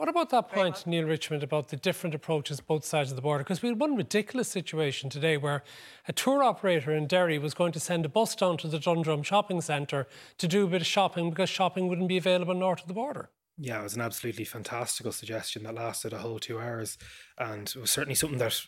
[0.00, 3.44] What about that point, Neale Richmond, about the different approaches both sides of the border?
[3.44, 5.62] Because we had one ridiculous situation today where
[6.08, 9.22] a tour operator in Derry was going to send a bus down to the Dundrum
[9.22, 10.08] shopping centre
[10.38, 13.28] to do a bit of shopping because shopping wouldn't be available north of the border.
[13.58, 16.96] Yeah, it was an absolutely fantastical suggestion that lasted a whole two hours,
[17.36, 18.58] and it was certainly something that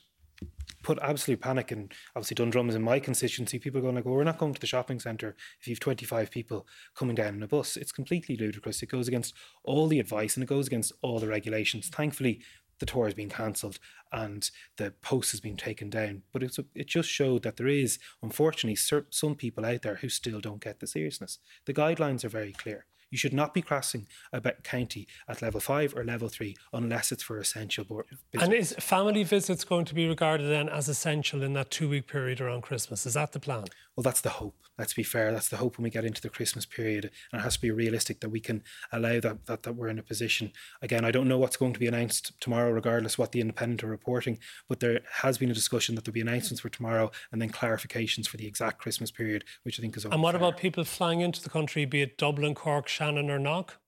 [0.82, 1.90] put absolute panic in.
[2.14, 3.58] Obviously, Dundrum is in my constituency.
[3.58, 6.06] People are going like, "Well, we're not going to the shopping centre if you've twenty
[6.06, 8.82] five people coming down in a bus." It's completely ludicrous.
[8.82, 11.88] It goes against all the advice and it goes against all the regulations.
[11.88, 12.42] Thankfully,
[12.78, 13.78] the tour has been cancelled
[14.10, 16.22] and the post has been taken down.
[16.32, 18.76] But it's it just showed that there is, unfortunately,
[19.10, 21.38] some people out there who still don't get the seriousness.
[21.64, 22.86] The guidelines are very clear.
[23.12, 27.22] You should not be crossing a county at level five or level three unless it's
[27.22, 28.06] for essential board.
[28.32, 32.08] And is family visits going to be regarded then as essential in that two week
[32.08, 33.06] period around Christmas?
[33.06, 33.66] Is that the plan?
[33.94, 34.56] Well, that's the hope.
[34.78, 35.32] Let's be fair.
[35.32, 37.70] That's the hope when we get into the Christmas period, and it has to be
[37.70, 40.50] realistic that we can allow that that, that we're in a position.
[40.80, 43.88] Again, I don't know what's going to be announced tomorrow, regardless what the independent are
[43.88, 44.38] reporting.
[44.68, 48.26] But there has been a discussion that there'll be announcements for tomorrow, and then clarifications
[48.26, 50.06] for the exact Christmas period, which I think is.
[50.06, 50.40] And what fair.
[50.40, 53.78] about people flying into the country, be it Dublin, Cork, Shannon, or Knock?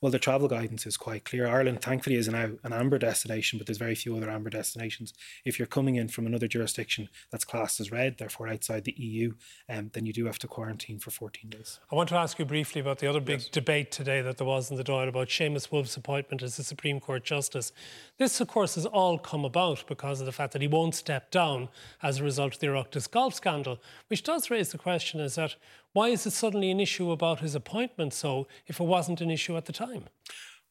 [0.00, 1.46] Well, the travel guidance is quite clear.
[1.46, 5.14] Ireland, thankfully, is now an amber destination, but there's very few other amber destinations.
[5.44, 9.34] If you're coming in from another jurisdiction that's classed as red, therefore outside the EU,
[9.68, 11.78] um, then you do have to quarantine for 14 days.
[11.90, 14.72] I want to ask you briefly about the other big debate today that there was
[14.72, 17.72] in the Dáil about Seamus Woulfe's appointment as the Supreme Court Justice.
[18.18, 21.30] This, of course, has all come about because of the fact that he won't step
[21.30, 21.68] down
[22.02, 25.54] as a result of the Oireachtas golf scandal, which does raise the question is that
[25.92, 29.56] why is it suddenly an issue about his appointment so if it wasn't an issue
[29.56, 30.04] at the time?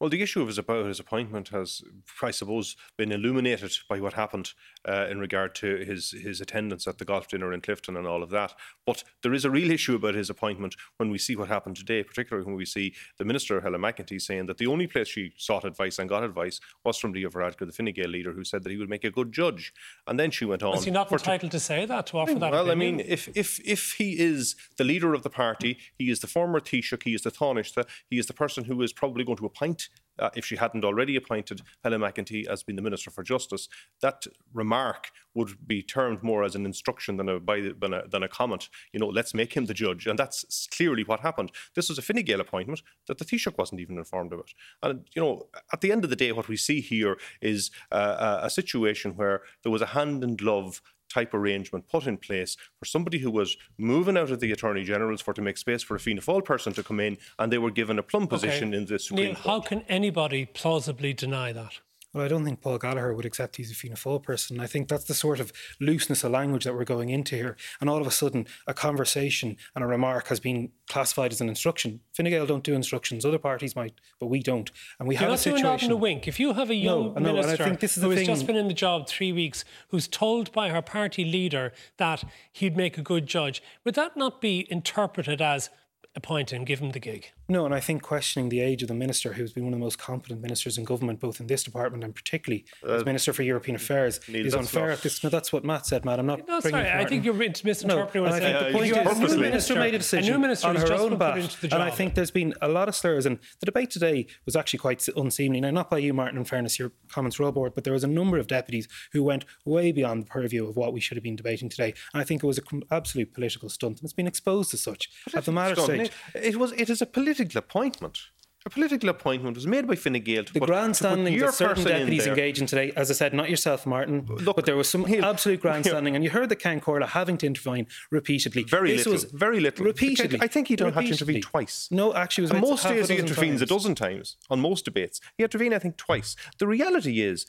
[0.02, 1.80] Well, the issue of his about his appointment has,
[2.20, 4.50] I suppose, been illuminated by what happened
[4.84, 8.24] uh, in regard to his his attendance at the golf dinner in Clifden and all
[8.24, 8.52] of that.
[8.84, 12.02] But there is a real issue about his appointment when we see what happened today,
[12.02, 15.64] particularly when we see the minister Helen McEntee saying that the only place she sought
[15.64, 18.70] advice and got advice was from Leo Varadkar, the Fine Gael leader, who said that
[18.70, 19.72] he would make a good judge.
[20.08, 20.78] And then she went on.
[20.78, 23.60] Is he not entitled to say that, to offer that well, I mean, if if
[23.64, 27.22] if he is the leader of the party, he is the former Taoiseach, he is
[27.22, 30.56] the Taoiseach, he is the person who is probably going to appoint, uh, if she
[30.56, 33.68] hadn't already appointed Helen McEntee as being the Minister for Justice,
[34.00, 38.22] that remark would be termed more as an instruction than a, the, than a than
[38.22, 38.68] a comment.
[38.92, 41.52] You know, let's make him the judge, and that's clearly what happened.
[41.74, 45.22] This was a Fine Gael appointment that the Taoiseach wasn't even informed about, and you
[45.22, 48.50] know, at the end of the day, what we see here is uh, a, a
[48.50, 53.18] situation where there was a hand in glove type arrangement put in place for somebody
[53.18, 56.20] who was moving out of the Attorney General's for to make space for a Fianna
[56.22, 58.76] Fáil person to come in, and they were given a plum position Okay.
[58.78, 59.46] in the Supreme Neale, Court.
[59.46, 61.80] how can anybody plausibly deny that?
[62.12, 64.60] Well, I don't think Paul Gallagher would accept he's a Fianna Fáil person.
[64.60, 67.56] I think that's the sort of looseness of language that we're going into here.
[67.80, 71.48] And all of a sudden, a conversation and a remark has been classified as an
[71.48, 72.00] instruction.
[72.12, 73.24] Fine Gael don't do instructions.
[73.24, 74.70] Other parties might, but we don't.
[74.98, 75.78] And we You're have a not doing situation.
[75.78, 76.28] that in a wink.
[76.28, 78.56] If you have a young No, no, minister think this is who has just been
[78.56, 83.02] in the job three weeks, who's told by her party leader that he'd make a
[83.02, 85.70] good judge, would that not be interpreted as
[86.14, 87.32] appoint him, give him the gig.
[87.48, 89.84] No, and I think questioning the age of the minister, who's been one of the
[89.84, 93.42] most competent ministers in government, both in this department and particularly uh, as Minister for
[93.42, 94.90] European Affairs, Neale, is unfair.
[94.90, 95.02] Not...
[95.02, 96.18] This, no, that's what Matt said, Matt.
[96.18, 96.46] I'm not.
[96.46, 96.90] No, sorry.
[96.90, 98.66] I think you're misinterpreting no, what I said.
[98.66, 102.14] the point is, the minister made a decision on her own bat, and I think
[102.14, 103.26] there's been a lot of slurs.
[103.26, 105.60] And the debate today was actually quite unseemly.
[105.60, 106.38] Now, not by you, Martin.
[106.38, 109.22] In fairness, your comments were all board, but there was a number of deputies who
[109.22, 111.94] went way beyond the purview of what we should have been debating today.
[112.12, 115.10] And I think it was an absolute political stunt, and it's been exposed as such
[115.34, 116.01] at the matter stage.
[116.34, 116.72] It was.
[116.72, 118.18] It is a political appointment.
[118.64, 122.28] A political appointment was made by Fine Gael to the put, grandstanding that certain deputies
[122.28, 125.60] engaged in today, as I said, not yourself, Martin, Look, but there was some absolute
[125.62, 128.62] grandstanding, and you heard the Ceann Comhairle having to intervene repeatedly.
[128.62, 129.84] Very this little, was very little.
[129.84, 131.88] Repeatedly, I think he don't have to intervene twice.
[131.90, 133.62] No, actually, was most days he intervenes times.
[133.62, 135.20] a dozen times on most debates.
[135.36, 136.36] He intervened, I think, twice.
[136.58, 137.46] The reality is,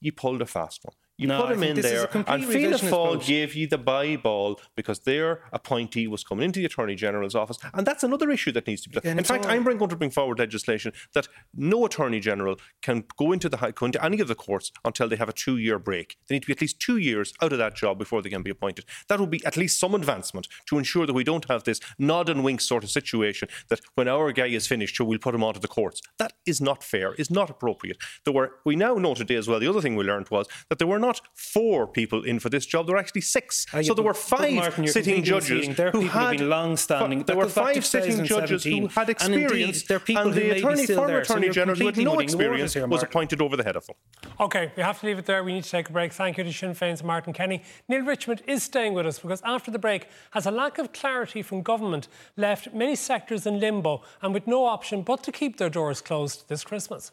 [0.00, 0.94] you pulled a fast one.
[1.22, 5.00] You no, put him in there, and Fianna Fáil gave you the buy ball because
[5.00, 8.82] their appointee was coming into the Attorney General's office, and that's another issue that needs
[8.82, 9.18] to be done.
[9.18, 13.48] In fact, I'm going to bring forward legislation that no Attorney General can go into
[13.48, 16.16] the go into any of the courts until they have a two-year break.
[16.26, 18.42] They need to be at least two years out of that job before they can
[18.42, 18.84] be appointed.
[19.08, 22.28] That would be at least some advancement to ensure that we don't have this nod
[22.28, 25.60] and wink sort of situation that when our guy is finished, we'll put him onto
[25.60, 26.00] the courts.
[26.18, 27.14] That is not fair.
[27.14, 27.98] Is not appropriate.
[28.24, 29.60] There were we now know today as well.
[29.60, 32.66] The other thing we learned was that there were not four people in for this
[32.66, 32.86] job.
[32.86, 33.66] There were actually six.
[33.72, 37.24] Uh, so there were five Martin, sitting judges who had long-standing.
[37.24, 41.20] There were five sitting judges who had experience, and, indeed, and the attorney, former there,
[41.20, 43.96] attorney so general who had no experience here, was appointed over the head of them.
[44.40, 45.42] Okay, we have to leave it there.
[45.44, 46.12] We need to take a break.
[46.12, 47.62] Thank you to Sinn Féin's Martin Kenny.
[47.88, 51.42] Neil Richmond is staying with us because after the break has a lack of clarity
[51.42, 55.70] from government left many sectors in limbo and with no option but to keep their
[55.70, 57.12] doors closed this Christmas.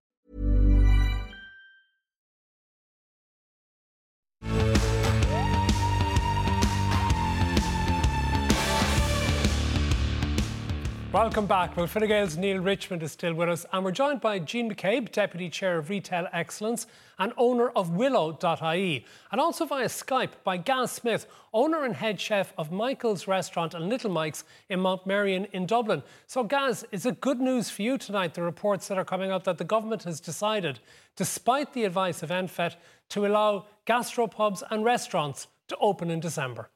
[11.13, 11.75] Welcome back.
[11.75, 15.49] Well, Fine Neale Richmond is still with us, and we're joined by Jean McCabe, Deputy
[15.49, 16.87] Chair of Retail Excellence
[17.19, 22.53] and owner of Willow.ie, and also via Skype by Gaz Smith, owner and head chef
[22.57, 26.01] of Michael's Restaurant and Little Mike's in Mount Merrion in Dublin.
[26.27, 29.43] So, Gaz, is it good news for you tonight, the reports that are coming out
[29.43, 30.79] that the government has decided,
[31.17, 32.77] despite the advice of NPHET,
[33.09, 36.69] to allow gastropubs and restaurants to open in December?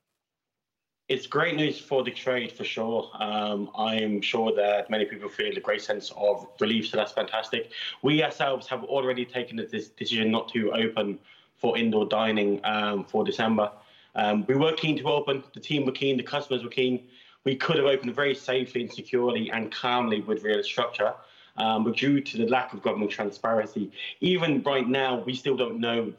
[1.07, 3.11] It's great news for the trade for sure.
[3.19, 7.71] Um, I'm sure that many people feel a great sense of relief, so that's fantastic.
[8.01, 11.19] We ourselves have already taken the decision not to open
[11.57, 13.71] for indoor dining um, for December.
[14.15, 17.03] Um, we were keen to open, the team were keen, the customers were keen.
[17.43, 21.13] We could have opened very safely and securely and calmly with real structure.
[21.57, 23.91] Um, but due to the lack of government transparency,
[24.21, 26.13] even right now, we still don't know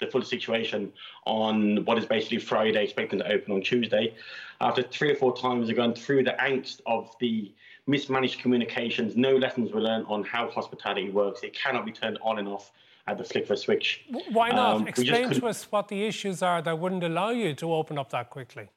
[0.00, 0.92] the full situation
[1.24, 4.14] on what is basically Friday, expecting to open on Tuesday.
[4.60, 7.52] After three or four times of going through the angst of the
[7.86, 11.42] mismanaged communications, no lessons were learned on how hospitality works.
[11.42, 12.72] It cannot be turned on and off
[13.06, 14.04] at the flick of a switch.
[14.30, 14.76] Why not?
[14.76, 18.10] Um, Explain to us what the issues are that wouldn't allow you to open up
[18.10, 18.68] that quickly.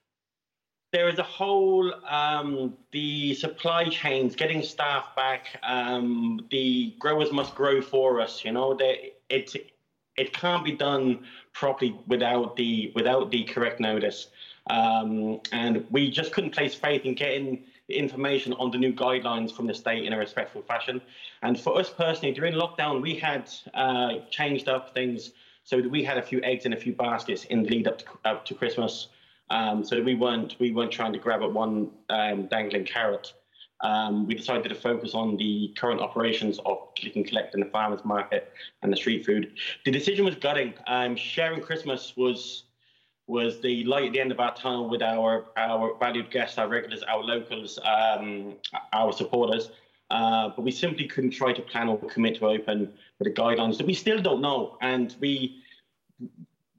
[0.92, 5.60] There is a whole um, the supply chains, getting staff back.
[5.62, 8.44] Um, the growers must grow for us.
[8.44, 9.56] You know, they, it
[10.20, 11.20] it can't be done
[11.54, 14.28] properly without the without the correct notice.
[14.70, 19.66] Um, and we just couldn't place faith in getting information on the new guidelines from
[19.66, 21.02] the state in a respectful fashion.
[21.42, 25.32] And for us personally, during lockdown, we had uh, changed up things
[25.64, 27.98] so that we had a few eggs in a few baskets in the lead up
[28.00, 29.08] to, up to Christmas,
[29.50, 33.34] um, so that we weren't we weren't trying to grab at one um, dangling carrot.
[33.82, 37.68] Um, we decided to focus on the current operations of click and collect in the
[37.68, 39.54] farmers market and the street food.
[39.86, 40.74] The decision was gutting.
[40.88, 42.64] Um, sharing Christmas was
[43.28, 46.68] was the light at the end of our tunnel with our our valued guests, our
[46.68, 48.56] regulars, our locals, um,
[48.92, 49.72] our supporters.
[50.12, 53.78] Uh, but we simply couldn't try to plan or commit to open with the guidelines
[53.78, 55.64] that we still don't know, and we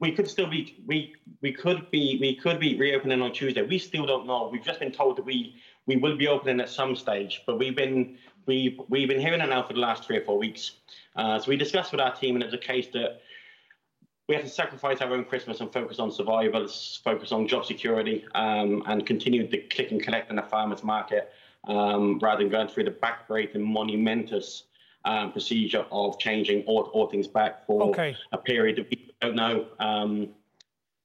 [0.01, 3.61] we could still be we we could be we could be reopening on Tuesday.
[3.61, 4.49] We still don't know.
[4.51, 5.55] We've just been told that we
[5.87, 9.49] we will be opening at some stage, but we've been we've we've been hearing it
[9.49, 10.71] now for the last three or four weeks.
[11.15, 13.21] Uh, so we discussed with our team, and it was a case that
[14.27, 16.67] we have to sacrifice our own Christmas and focus on survival,
[17.03, 21.33] focus on job security, um, and continue the click and collect in the farmers market
[21.67, 24.63] um, rather than going through the backbreaking, monumentous
[25.05, 28.15] um, procedure of changing all, all things back for okay.
[28.31, 29.65] a period that we don't know.
[29.79, 30.29] Um,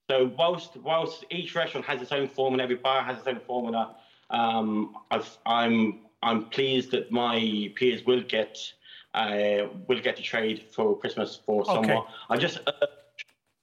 [0.08, 3.96] so whilst whilst each restaurant has its own formula, every bar has its own formula,
[4.30, 8.58] um, i am I'm, I'm pleased that my peers will get
[9.14, 11.88] uh, will get to trade for Christmas for okay.
[11.88, 12.02] summer.
[12.28, 12.58] I just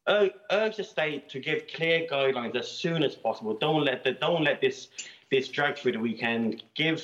[0.08, 3.54] uh, urge the state to give clear guidelines as soon as possible.
[3.54, 4.89] Don't let the, don't let this
[5.32, 6.63] this drag through the weekend.
[6.76, 7.02] Give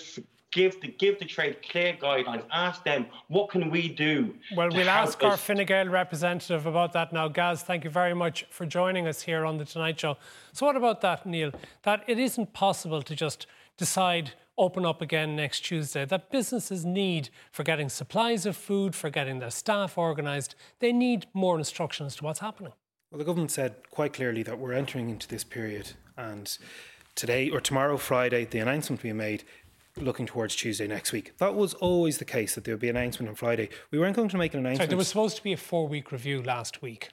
[0.51, 2.43] give the give the trade clear guidelines.
[2.51, 4.35] Ask them what can we do.
[4.55, 7.27] Well, we'll ask our Fine Gael representative about that now.
[7.27, 10.17] Gaz, thank you very much for joining us here on the Tonight Show.
[10.53, 11.51] So, what about that, Neale?
[11.83, 16.05] That it isn't possible to just decide open up again next Tuesday.
[16.05, 21.27] That businesses need for getting supplies of food, for getting their staff organised, they need
[21.33, 22.73] more instructions to what's happening.
[23.09, 26.57] Well, the government said quite clearly that we're entering into this period, and
[27.15, 29.45] today or tomorrow, Friday, the announcement we made
[30.01, 31.37] looking towards Tuesday next week.
[31.37, 33.69] That was always the case that there would be an announcement on Friday.
[33.91, 34.77] We weren't going to make an announcement.
[34.77, 37.09] Sorry, there was supposed to be a four week review last week.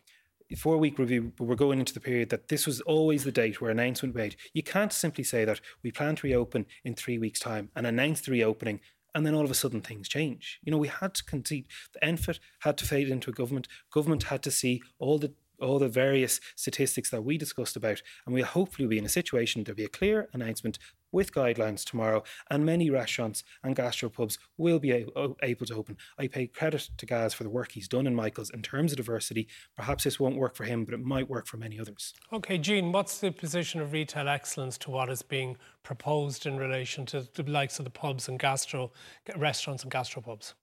[0.56, 3.60] Four week review, but we're going into the period that this was always the date
[3.60, 4.36] where announcement made.
[4.52, 8.20] You can't simply say that we plan to reopen in three weeks' time and announce
[8.20, 8.80] the reopening
[9.16, 10.60] and then all of a sudden things change.
[10.62, 11.68] You know, we had to concede.
[11.94, 13.66] The NPHET had to fade into a government.
[13.90, 18.34] Government had to see all the all the various statistics that we discussed about, and
[18.34, 20.78] we'll hopefully be in a situation there'll be a clear announcement
[21.12, 25.96] with guidelines tomorrow, and many restaurants and gastropubs will be able to open.
[26.18, 28.98] I pay credit to Gaz for the work he's done in Michael's in terms of
[28.98, 29.48] diversity.
[29.76, 32.12] Perhaps this won't work for him, but it might work for many others.
[32.32, 37.06] Okay, Jean, what's the position of retail excellence to what is being proposed in relation
[37.06, 38.90] to the likes of the pubs and gastro
[39.36, 40.54] restaurants and gastropubs?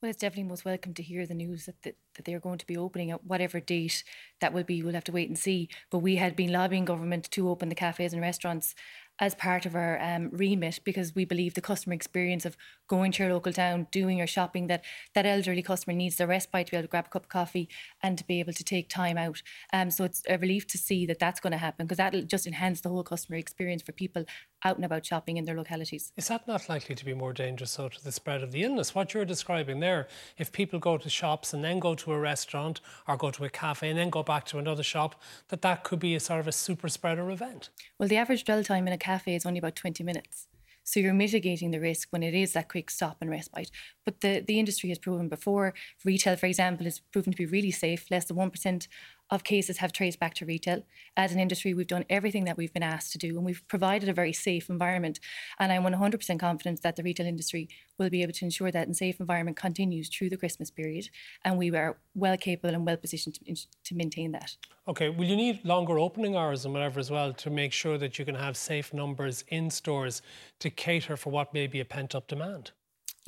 [0.00, 2.66] Well, it's definitely most welcome to hear the news that, that, that they're going to
[2.68, 4.04] be opening at whatever date
[4.40, 4.80] that will be.
[4.80, 5.68] We'll have to wait and see.
[5.90, 8.76] But we had been lobbying government to open the cafes and restaurants
[9.18, 12.56] as part of our um, remit because we believe the customer experience of
[12.86, 14.84] going to your local town, doing your shopping, that
[15.14, 17.68] that elderly customer needs the respite to be able to grab a cup of coffee
[18.00, 19.42] and to be able to take time out.
[19.72, 22.46] Um, so it's a relief to see that that's going to happen because that'll just
[22.46, 24.24] enhance the whole customer experience for people
[24.64, 26.12] out and about shopping in their localities.
[26.16, 28.94] Is that not likely to be more dangerous so to the spread of the illness?
[28.94, 32.80] What you're describing there, if people go to shops and then go to a restaurant
[33.06, 36.00] or go to a cafe and then go back to another shop, that that could
[36.00, 37.70] be a sort of a super spreader event.
[37.98, 40.48] Well, the average dwell time in a cafe is only about 20 minutes.
[40.88, 43.70] So you're mitigating the risk when it is that quick stop and respite.
[44.06, 47.70] But the, the industry has proven before, retail, for example, has proven to be really
[47.70, 48.10] safe.
[48.10, 48.88] Less than 1%
[49.30, 50.84] of cases have traced back to retail.
[51.16, 54.08] As an industry, we've done everything that we've been asked to do, and we've provided
[54.08, 55.20] a very safe environment.
[55.58, 58.94] And I'm 100% confident that the retail industry will be able to ensure that a
[58.94, 61.08] safe environment continues through the Christmas period,
[61.44, 64.56] and we are well capable and well positioned to, to maintain that.
[64.86, 68.18] Okay, will you need longer opening hours and whatever as well to make sure that
[68.18, 70.22] you can have safe numbers in stores
[70.60, 72.72] to cater for what may be a pent up demand?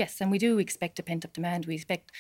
[0.00, 1.66] Yes, and we do expect a pent up demand.
[1.66, 2.12] We expect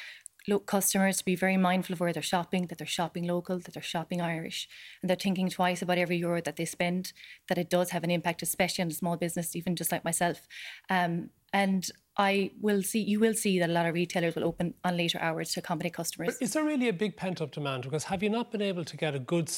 [0.66, 3.82] customers to be very mindful of where they're shopping, that they're shopping local, that they're
[3.82, 4.68] shopping Irish,
[5.00, 7.12] and they're thinking twice about every euro that they spend,
[7.48, 10.48] that it does have an impact, especially on a small business, even just like myself.
[10.88, 14.74] Um, and I will see, you will see that a lot of retailers will open
[14.84, 16.36] on later hours to accommodate customers.
[16.38, 17.84] But is there really a big pent up demand?
[17.84, 19.50] Because have you not been able to get a good,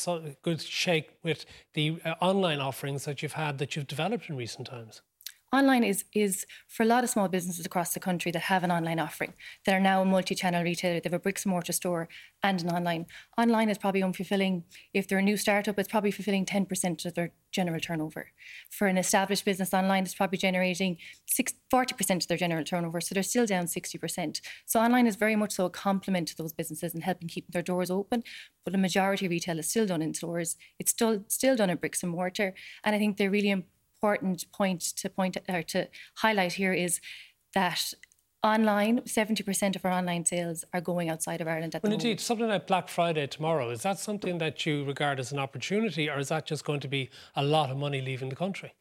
[0.42, 4.66] good shake with the uh, online offerings that you've had that you've developed in recent
[4.68, 5.02] times?
[5.52, 8.72] Online is is for a lot of small businesses across the country that have an
[8.72, 9.34] online offering
[9.64, 10.98] that are now a multi-channel retailer.
[11.00, 12.08] They have a bricks and mortar store
[12.42, 13.06] and an online.
[13.36, 17.14] Online is probably only fulfilling if they're a new startup, it's probably fulfilling 10% of
[17.14, 18.32] their general turnover.
[18.70, 20.96] For an established business online, it's probably generating
[21.30, 23.00] 40% of their general turnover.
[23.00, 24.40] So they're still down 60%.
[24.64, 27.62] So online is very much so a complement to those businesses and helping keep their
[27.62, 28.24] doors open.
[28.64, 30.56] But the majority of retail is still done in stores.
[30.78, 32.54] It's still still done in bricks and mortar.
[32.84, 33.50] And I think they're really
[34.02, 37.00] important point to point or to highlight here is
[37.54, 37.94] that
[38.42, 42.08] online 70% of our online sales are going outside of ireland at well, the indeed
[42.08, 42.20] moment.
[42.20, 46.18] something like black friday tomorrow is that something that you regard as an opportunity or
[46.18, 48.72] is that just going to be a lot of money leaving the country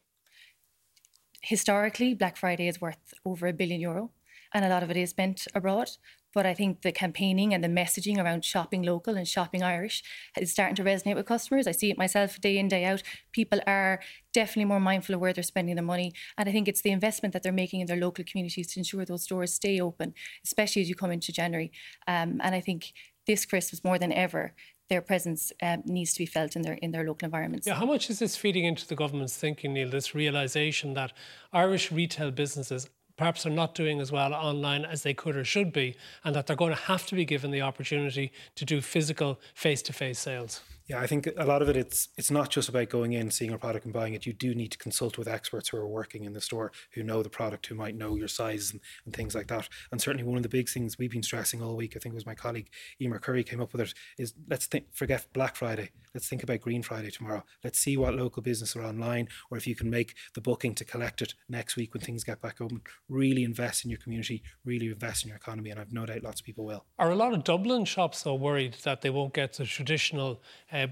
[1.42, 4.10] historically, Black Friday is worth over a billion euro,
[4.54, 5.90] and a lot of it is spent abroad.
[6.34, 10.02] But I think the campaigning and the messaging around shopping local and shopping Irish
[10.38, 11.66] is starting to resonate with customers.
[11.66, 13.02] I see it myself day in, day out.
[13.32, 14.00] People are
[14.32, 16.12] definitely more mindful of where they're spending their money.
[16.38, 19.04] And I think it's the investment that they're making in their local communities to ensure
[19.04, 21.70] those stores stay open, especially as you come into January.
[22.06, 22.92] Um, and I think
[23.26, 24.54] this Christmas, more than ever,
[24.88, 27.66] their presence um, needs to be felt in their in their local environments.
[27.66, 29.90] Yeah, how much is this feeding into the government's thinking, Neale?
[29.90, 31.12] This realization that
[31.52, 32.90] Irish retail businesses
[33.22, 35.94] perhaps are not doing as well online as they could or should be,
[36.24, 39.80] and that they're going to have to be given the opportunity to do physical face
[39.80, 40.60] to face sales.
[40.86, 43.52] Yeah, I think a lot of it it's it's not just about going in, seeing
[43.52, 44.26] a product and buying it.
[44.26, 47.22] You do need to consult with experts who are working in the store, who know
[47.22, 49.68] the product, who might know your size and, and things like that.
[49.90, 52.16] And certainly one of the big things we've been stressing all week, I think it
[52.16, 52.70] was my colleague
[53.00, 55.90] Emer Currie came up with it, is let's think forget Black Friday.
[56.14, 57.42] Let's think about Green Friday tomorrow.
[57.64, 60.84] Let's see what local business are online, or if you can make the booking to
[60.84, 62.82] collect it next week when things get back open.
[63.08, 66.40] Really invest in your community, really invest in your economy, and I've no doubt lots
[66.40, 66.84] of people will.
[66.98, 70.42] Are a lot of Dublin shops so worried that they won't get the traditional
[70.72, 70.86] uh,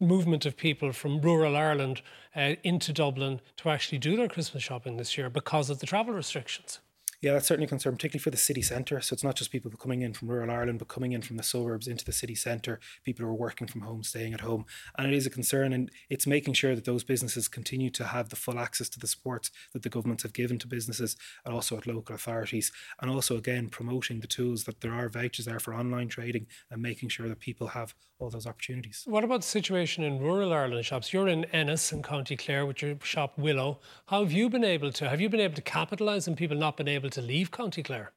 [0.00, 2.02] movement of people from rural Ireland
[2.36, 6.14] uh, into Dublin to actually do their Christmas shopping this year because of the travel
[6.14, 6.80] restrictions?
[7.24, 9.00] Yeah, that's certainly a concern, particularly for the city centre.
[9.00, 11.42] So it's not just people coming in from rural Ireland, but coming in from the
[11.42, 14.66] suburbs into the city centre, people who are working from home, staying at home.
[14.98, 18.28] And it is a concern, and it's making sure that those businesses continue to have
[18.28, 21.16] the full access to the supports that the governments have given to businesses
[21.46, 22.70] and also at local authorities.
[23.00, 26.82] And also, again, promoting the tools that there are vouchers there for online trading and
[26.82, 27.94] making sure that people have
[28.24, 29.04] all those opportunities.
[29.06, 31.12] What about the situation in rural Ireland shops?
[31.12, 33.80] You're in Ennis in County Clare with your shop Willow.
[34.06, 35.08] How have you been able to?
[35.08, 38.12] Have you been able to capitalise on people not been able to leave County Clare?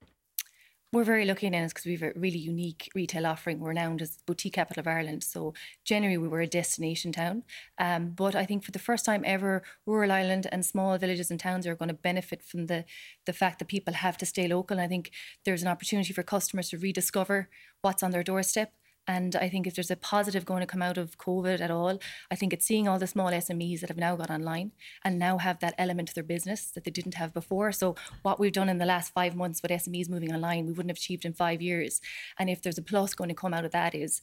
[0.94, 3.60] We're very lucky in Ennis because we have a really unique retail offering.
[3.60, 5.22] We're known as boutique capital of Ireland.
[5.22, 5.54] So
[5.84, 7.44] generally we were a destination town.
[7.78, 11.38] Um, but I think for the first time ever, rural Ireland and small villages and
[11.38, 12.86] towns are going to benefit from the
[13.26, 14.78] the fact that people have to stay local.
[14.78, 15.12] And I think
[15.44, 17.50] there's an opportunity for customers to rediscover
[17.82, 18.72] what's on their doorstep
[19.08, 22.00] and I think if there's a positive going to come out of COVID at all,
[22.30, 25.38] I think it's seeing all the small SMEs that have now got online and now
[25.38, 27.72] have that element to their business that they didn't have before.
[27.72, 30.90] So what we've done in the last five months with SMEs moving online, we wouldn't
[30.90, 32.02] have achieved in five years.
[32.38, 34.20] And if there's a plus going to come out of that is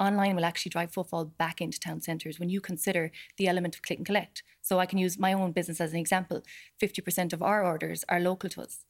[0.00, 3.82] online will actually drive footfall back into town centres when you consider the element of
[3.82, 4.42] click and collect.
[4.62, 6.42] So I can use my own business as an example.
[6.82, 8.86] 50% of our orders are local to us.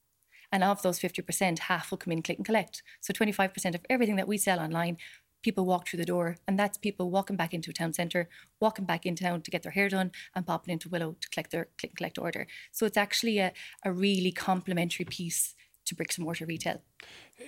[0.53, 2.83] And of those 50%, half will come in click and collect.
[3.01, 4.99] So 25% of everything that we sell online
[5.43, 8.29] people walk through the door, and that's people walking back into a town centre,
[8.61, 11.51] walking back in town to get their hair done, and popping into Willow to collect
[11.51, 12.47] their click and collect order.
[12.71, 13.53] So it's actually a,
[13.85, 16.81] a really complementary piece to bricks and mortar retail.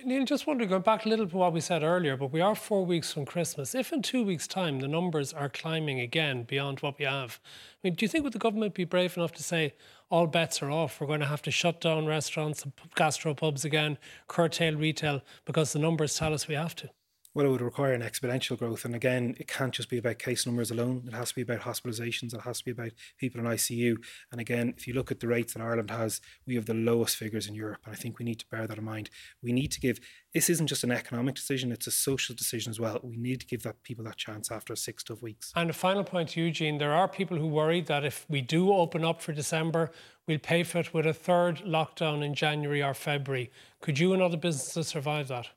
[0.03, 2.53] Neale, just wondering, going back a little to what we said earlier, but we are
[2.53, 3.73] four weeks from Christmas.
[3.73, 7.87] If in two weeks' time the numbers are climbing again beyond what we have, I
[7.87, 9.73] mean, do you think would the government be brave enough to say
[10.09, 10.99] all bets are off?
[10.99, 12.65] We're going to have to shut down restaurants,
[12.97, 16.89] gastropubs again, curtail retail because the numbers tell us we have to
[17.35, 18.85] well, it would require an exponential growth.
[18.85, 21.03] And again, it can't just be about case numbers alone.
[21.05, 22.33] It has to be about hospitalizations.
[22.33, 23.97] It has to be about people in ICU.
[24.31, 27.17] And again, if you look at the rates that Ireland has, we have the lowest
[27.17, 27.81] figures in Europe.
[27.85, 29.09] And I think we need to bear that in mind.
[29.43, 29.99] We need to give
[30.33, 32.99] this isn't just an economic decision, it's a social decision as well.
[33.03, 35.53] We need to give that people that chance after six tough weeks.
[35.55, 38.73] And a final point to Eugene, there are people who worry that if we do
[38.73, 39.91] open up for December,
[40.27, 43.49] we'll pay for it with a third lockdown in January or February.
[43.81, 45.49] Could you and other businesses survive that?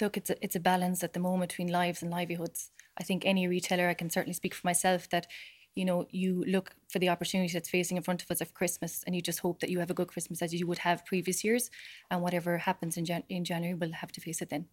[0.00, 2.70] Look, it's a, it's a balance at the moment between lives and livelihoods.
[2.98, 5.26] I think any retailer, I can certainly speak for myself, that
[5.74, 9.04] you know you look for the opportunity that's facing in front of us of Christmas,
[9.06, 11.44] and you just hope that you have a good Christmas as you would have previous
[11.44, 11.70] years,
[12.10, 14.66] and whatever happens in Jan- in January, we'll have to face it then.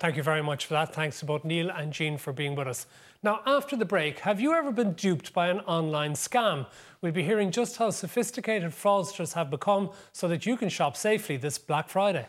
[0.00, 0.94] Thank you very much for that.
[0.94, 2.86] Thanks to both Neale and Jean for being with us.
[3.24, 6.66] Now, after the break, have you ever been duped by an online scam?
[7.00, 11.36] We'll be hearing just how sophisticated fraudsters have become so that you can shop safely
[11.36, 12.28] this Black Friday.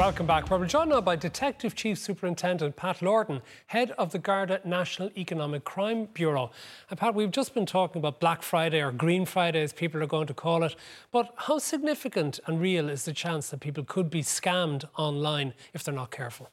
[0.00, 0.48] Welcome back.
[0.48, 5.64] We're joined now by Detective Chief Superintendent Pat Lordan, head of the Garda National Economic
[5.64, 6.52] Crime Bureau.
[6.88, 10.06] And Pat, we've just been talking about Black Friday or Green Friday, as people are
[10.06, 10.74] going to call it.
[11.10, 15.84] But how significant and real is the chance that people could be scammed online if
[15.84, 16.48] they're not careful?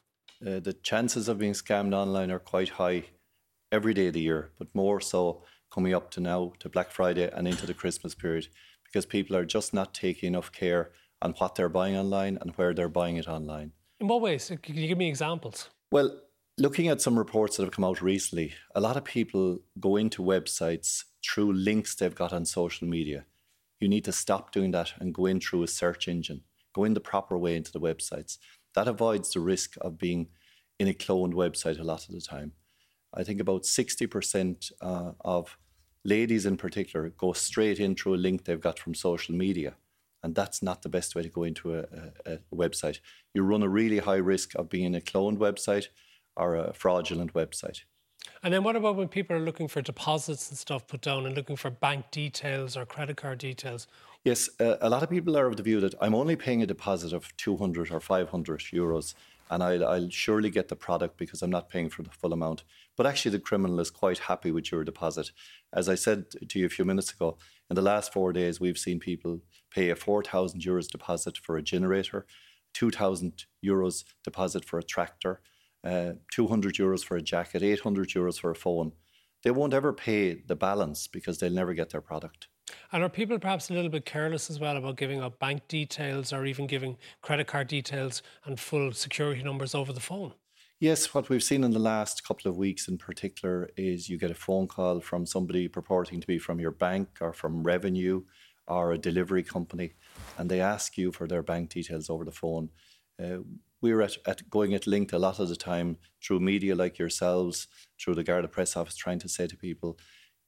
[0.46, 3.04] Uh, the chances of being scammed online are quite high
[3.72, 7.30] every day of the year, but more so coming up to now to Black Friday
[7.32, 8.48] and into the Christmas period
[8.84, 10.90] because people are just not taking enough care
[11.22, 13.72] on what they're buying online and where they're buying it online.
[14.00, 14.50] In what ways?
[14.62, 15.68] Can you give me examples?
[15.90, 16.20] Well,
[16.56, 20.22] looking at some reports that have come out recently, a lot of people go into
[20.22, 23.24] websites through links they've got on social media.
[23.80, 26.42] You need to stop doing that and go in through a search engine.
[26.74, 28.38] Go in the proper way into the websites.
[28.74, 30.28] That avoids the risk of being
[30.78, 32.52] in a cloned website a lot of the time.
[33.14, 35.56] I think about 60% uh, of
[36.04, 39.74] ladies in particular go straight in through a link they've got from social media
[40.28, 41.86] and that's not the best way to go into a,
[42.26, 43.00] a, a, website.
[43.32, 45.86] You run a really high risk of being a cloned website
[46.36, 47.80] or a fraudulent website.
[48.42, 51.34] And then what about when people are looking for deposits and stuff put down and
[51.34, 53.86] looking for bank details or credit card details?
[54.22, 56.66] Yes, uh, a lot of people are of the view that I'm only paying a
[56.66, 59.14] deposit of 200 or 500 euros
[59.50, 62.64] and I'll, I'll, surely get the product because I'm not paying for the full amount.
[62.96, 65.32] But actually, the criminal is quite happy with your deposit.
[65.72, 67.38] As I said to you a few minutes ago,
[67.70, 69.40] in the last four days, we've seen people
[69.70, 72.26] pay a 4,000 euros deposit for a generator,
[72.74, 75.40] 2,000 euros deposit for a tractor,
[75.84, 78.92] uh, 200 euros for a jacket, 800 euros for a phone.
[79.42, 82.48] They won't ever pay the balance because they'll never get their product.
[82.92, 86.32] And are people perhaps a little bit careless as well about giving up bank details
[86.32, 90.32] or even giving credit card details and full security numbers over the phone?
[90.80, 94.30] Yes, what we've seen in the last couple of weeks in particular is you get
[94.30, 98.22] a phone call from somebody purporting to be from your bank or from revenue
[98.68, 99.94] or a delivery company,
[100.36, 102.68] and they ask you for their bank details over the phone.
[103.20, 103.38] Uh,
[103.80, 107.66] we're at, at going at linked a lot of the time through media like yourselves,
[108.00, 109.98] through the Garda Press Office, trying to say to people,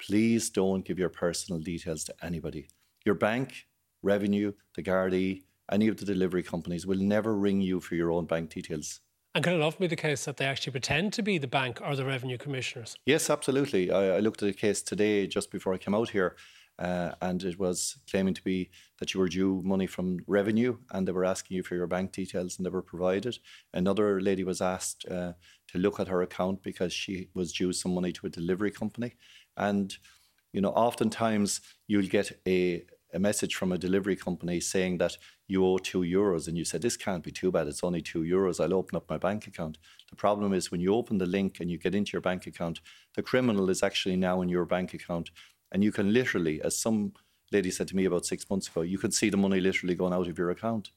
[0.00, 2.68] please don't give your personal details to anybody.
[3.04, 3.66] Your bank,
[4.00, 8.26] revenue, the Gardaí, any of the delivery companies will never ring you for your own
[8.26, 9.00] bank details.
[9.34, 11.80] And can it often be the case that they actually pretend to be the bank
[11.80, 12.96] or the revenue commissioners?
[13.06, 13.90] Yes, absolutely.
[13.92, 16.34] I, I looked at a case today just before I came out here,
[16.80, 21.06] uh, and it was claiming to be that you were due money from revenue, and
[21.06, 23.38] they were asking you for your bank details, and they were provided.
[23.72, 25.34] Another lady was asked uh,
[25.68, 29.14] to look at her account because she was due some money to a delivery company,
[29.56, 29.96] and
[30.52, 35.16] you know, oftentimes you'll get a a message from a delivery company saying that
[35.50, 38.22] you owe two euros and you said this can't be too bad it's only two
[38.22, 39.78] euros i'll open up my bank account
[40.08, 42.80] the problem is when you open the link and you get into your bank account
[43.16, 45.30] the criminal is actually now in your bank account
[45.72, 47.12] and you can literally as some
[47.52, 50.12] lady said to me about six months ago you can see the money literally going
[50.12, 50.90] out of your account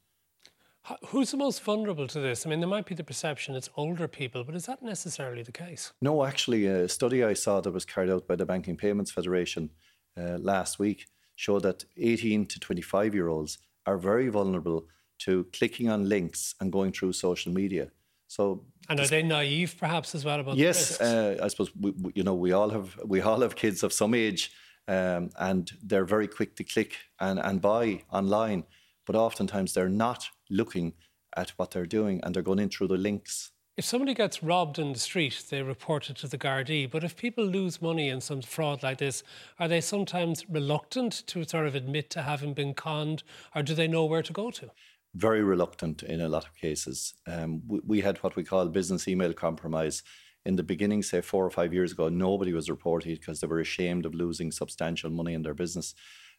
[1.07, 2.45] Who's the most vulnerable to this?
[2.45, 5.53] I mean, there might be the perception it's older people, but is that necessarily the
[5.53, 5.93] case?
[6.01, 9.69] No, actually, a study I saw that was carried out by the Banking Payments Federation
[10.17, 14.87] uh, last week showed that 18 to 25 year olds are very vulnerable
[15.19, 17.91] to clicking on links and going through social media.
[18.27, 20.57] So, and are they naive, perhaps, as well about?
[20.57, 23.83] Yes, uh, I suppose we, we, you know we all have we all have kids
[23.83, 24.51] of some age,
[24.87, 28.63] um, and they're very quick to click and, and buy online,
[29.05, 30.93] but oftentimes they're not looking
[31.35, 33.51] at what they're doing and they're going in through the links.
[33.75, 36.89] If somebody gets robbed in the street, they report it to the Gardaí.
[36.89, 39.23] But if people lose money in some fraud like this,
[39.59, 43.23] are they sometimes reluctant to sort of admit to having been conned,
[43.55, 44.69] or do they know where to go to?
[45.15, 47.15] Very reluctant in a lot of cases.
[47.25, 50.03] Um, we, we had what we call business email compromise.
[50.45, 53.59] In the beginning, say four or five years ago, nobody was reporting because they were
[53.59, 55.95] ashamed of losing substantial money in their business.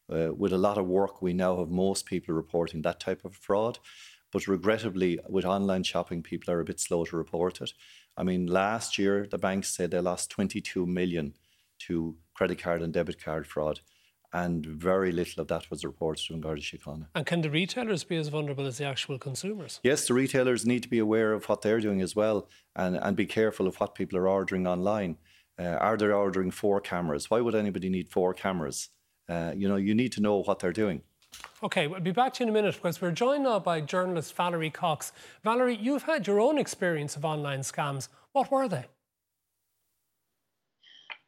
[0.09, 3.35] Uh, with a lot of work, we now have most people reporting that type of
[3.35, 3.81] fraud.
[4.35, 7.73] But regrettably, with online shopping, people are a bit slow to report it.
[8.17, 11.35] I mean, last year, the banks said they lost 22 million
[11.87, 13.79] to credit card and debit card fraud.
[14.33, 17.07] And very little of that was reported to Garda Síochána.
[17.15, 19.79] And can the retailers be as vulnerable as the actual consumers?
[19.85, 23.17] Yes, the retailers need to be aware of what they're doing as well and, and
[23.17, 25.17] be careful of what people are ordering online.
[25.57, 27.31] Uh, are they ordering four cameras?
[27.31, 28.89] Why would anybody need four cameras?
[29.29, 31.03] Uh, you know, you need to know what they're doing.
[31.63, 34.35] Okay, we'll be back to you in a minute because we're joined now by journalist
[34.35, 35.13] Valerie Cox.
[35.43, 38.09] Valerie, you've had your own experience of online scams.
[38.33, 38.85] What were they?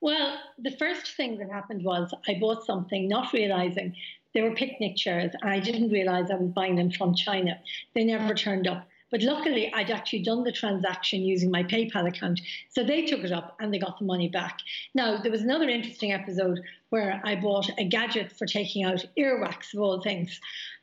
[0.01, 3.97] Well, the first thing that happened was I bought something not realizing
[4.35, 5.33] they were picnic chairs.
[5.43, 7.59] I didn't realize I was buying them from China.
[7.95, 8.87] They never turned up.
[9.17, 12.39] But luckily, I'd actually done the transaction using my PayPal account.
[12.69, 14.59] So they took it up and they got the money back.
[14.95, 16.61] Now, there was another interesting episode
[16.91, 20.39] where I bought a gadget for taking out earwax of all things.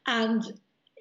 [0.08, 0.44] And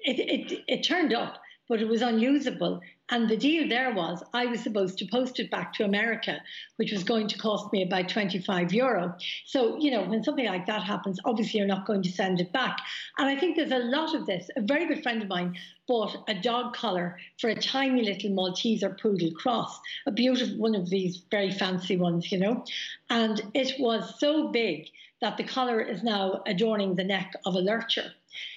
[0.03, 1.41] it, it, it turned up,
[1.73, 2.79] but it was unusable.
[3.09, 6.39] And the deal there was I was supposed to post it back to America,
[6.75, 9.15] which was going to cost me about 25 euro.
[9.47, 12.53] So, you know, when something like that happens, obviously you're not going to send it
[12.53, 12.77] back.
[13.17, 14.51] And I think there's a lot of this.
[14.55, 15.55] A very good friend of mine
[15.87, 20.75] bought a dog collar for a tiny little Maltese or poodle cross, a beautiful one
[20.75, 22.63] of these very fancy ones, you know.
[23.09, 24.89] And it was so big
[25.21, 28.11] that the collar is now adorning the neck of a lurcher.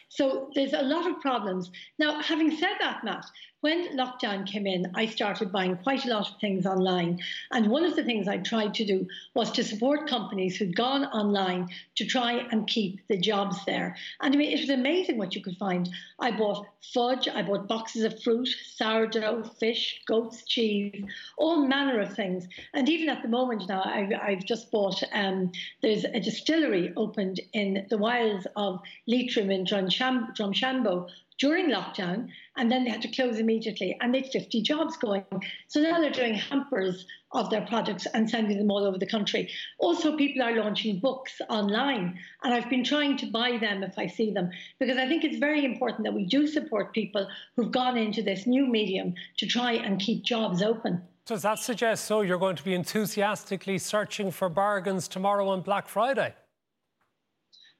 [0.08, 1.70] So there's a lot of problems.
[1.98, 3.26] Now, having said that, Matt,
[3.60, 7.20] when lockdown came in, I started buying quite a lot of things online.
[7.50, 11.04] And one of the things I tried to do was to support companies who'd gone
[11.06, 13.96] online to try and keep the jobs there.
[14.20, 15.88] And I mean, it was amazing what you could find.
[16.18, 21.04] I bought fudge, I bought boxes of fruit, sourdough, fish, goat's cheese,
[21.38, 22.46] all manner of things.
[22.74, 25.50] And even at the moment now, I've, I've just bought, um,
[25.82, 31.08] there's a distillery opened in the wilds of Leitrim in Drumshanbo
[31.38, 35.24] during lockdown, and then they had to close immediately, and they'd 50 jobs going.
[35.68, 39.50] So now they're doing hampers of their products and sending them all over the country.
[39.78, 44.06] Also, people are launching books online, and I've been trying to buy them if I
[44.06, 47.98] see them, because I think it's very important that we do support people who've gone
[47.98, 51.02] into this new medium to try and keep jobs open.
[51.26, 55.88] Does that suggest so you're going to be enthusiastically searching for bargains tomorrow on Black
[55.88, 56.34] Friday?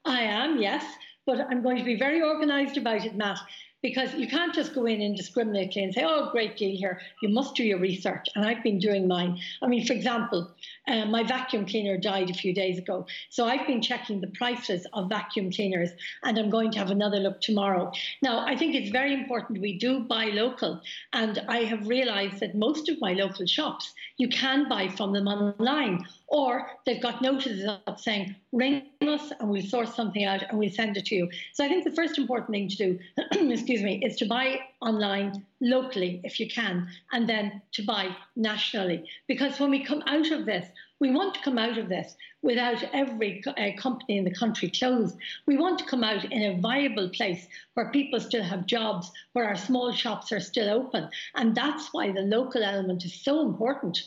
[0.04, 0.84] I am, yes
[1.26, 3.38] but I'm going to be very organised about it, Matt,
[3.82, 7.00] because you can't just go in indiscriminately and say, oh, great deal here.
[7.22, 8.26] You must do your research.
[8.34, 9.38] And I've been doing mine.
[9.62, 10.50] I mean, for example,
[10.88, 13.06] uh, my vacuum cleaner died a few days ago.
[13.30, 15.90] So I've been checking the prices of vacuum cleaners
[16.24, 17.92] and I'm going to have another look tomorrow.
[18.22, 20.80] Now, I think it's very important we do buy local.
[21.12, 25.28] And I have realised that most of my local shops, you can buy from them
[25.28, 30.58] online or they've got notices up saying, ring us and we'll source something out and
[30.58, 31.30] we'll send it to you.
[31.52, 32.98] So I think the first important thing to do,
[33.52, 39.08] excuse me, is to buy online locally if you can, and then to buy nationally.
[39.28, 40.66] Because when we come out of this,
[40.98, 45.16] we want to come out of this without every uh, company in the country closed.
[45.46, 49.46] We want to come out in a viable place where people still have jobs, where
[49.46, 51.08] our small shops are still open.
[51.34, 54.02] And that's why the local element is so important.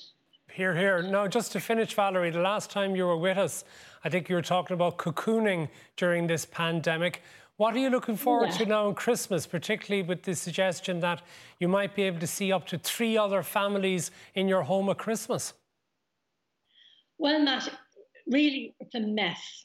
[0.59, 1.01] Here, here.
[1.01, 3.63] Now, just to finish, Valerie, the last time you were with us,
[4.03, 7.21] I think you were talking about cocooning during this pandemic.
[7.55, 8.57] What are you looking forward yeah.
[8.57, 11.21] to now in Christmas, particularly with the suggestion that
[11.61, 14.97] you might be able to see up to three other families in your home at
[14.97, 15.53] Christmas?
[17.17, 17.69] Well, Matt,
[18.27, 19.63] really, it's a mess.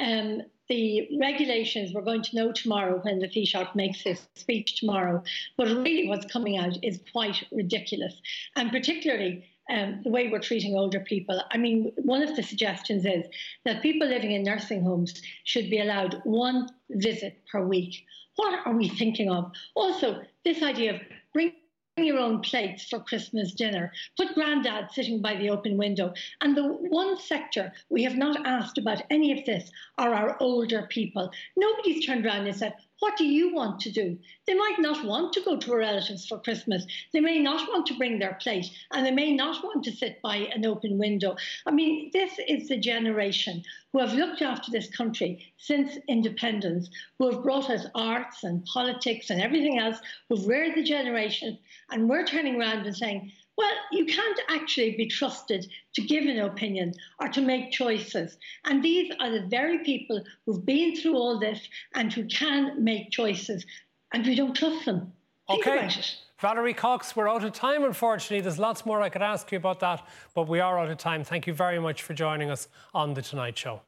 [0.00, 5.22] Um, the regulations we're going to know tomorrow when the Taoiseach makes his speech tomorrow.
[5.56, 8.14] But really, what's coming out is quite ridiculous.
[8.54, 11.40] And particularly, um, the way we're treating older people.
[11.50, 13.24] I mean, one of the suggestions is
[13.64, 18.04] that people living in nursing homes should be allowed one visit per week.
[18.36, 19.52] What are we thinking of?
[19.74, 21.00] Also, this idea of
[21.32, 21.52] bring
[21.96, 23.92] your own plates for Christmas dinner.
[24.16, 26.14] Put granddad sitting by the open window.
[26.40, 30.86] And the one sector we have not asked about any of this are our older
[30.88, 31.30] people.
[31.56, 34.18] Nobody's turned around and said, what do you want to do?
[34.46, 36.86] They might not want to go to a relatives for Christmas.
[37.12, 40.20] They may not want to bring their plate and they may not want to sit
[40.22, 41.36] by an open window.
[41.66, 47.30] I mean, this is the generation who have looked after this country since independence, who
[47.30, 49.96] have brought us arts and politics and everything else,
[50.28, 51.58] who've reared the generation.
[51.90, 56.38] And we're turning around and saying, well, you can't actually be trusted to give an
[56.38, 58.38] opinion or to make choices.
[58.64, 61.60] And these are the very people who've been through all this
[61.94, 63.66] and who can make choices,
[64.14, 65.12] and we don't trust them.
[65.46, 65.90] Think okay.
[66.38, 68.40] Valerie Cox, we're out of time, unfortunately.
[68.40, 71.22] There's lots more I could ask you about that, but we are out of time.
[71.22, 73.82] Thank you very much for joining us on The Tonight Show.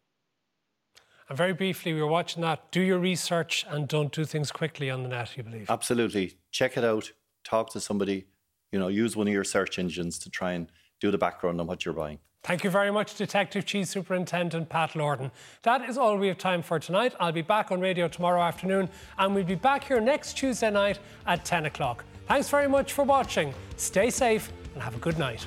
[1.31, 2.71] And very briefly, we were watching that.
[2.71, 5.71] Do your research and don't do things quickly on the net, you believe?
[5.71, 6.35] Absolutely.
[6.51, 7.13] Check it out,
[7.43, 8.27] talk to somebody,
[8.73, 10.67] you know, use one of your search engines to try and
[11.01, 12.19] do the background on what you're buying.
[12.43, 15.31] Thank you very much, Detective Chief Superintendent Pat Lordan.
[15.63, 17.15] That is all we have time for tonight.
[17.21, 20.99] I'll be back on radio tomorrow afternoon, and we'll be back here next Tuesday night
[21.25, 22.05] at 10 o'clock.
[22.27, 23.55] Thanks very much for watching.
[23.77, 25.47] Stay safe and have a good night.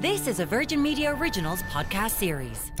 [0.00, 2.72] This is a Virgin Media Originals podcast series.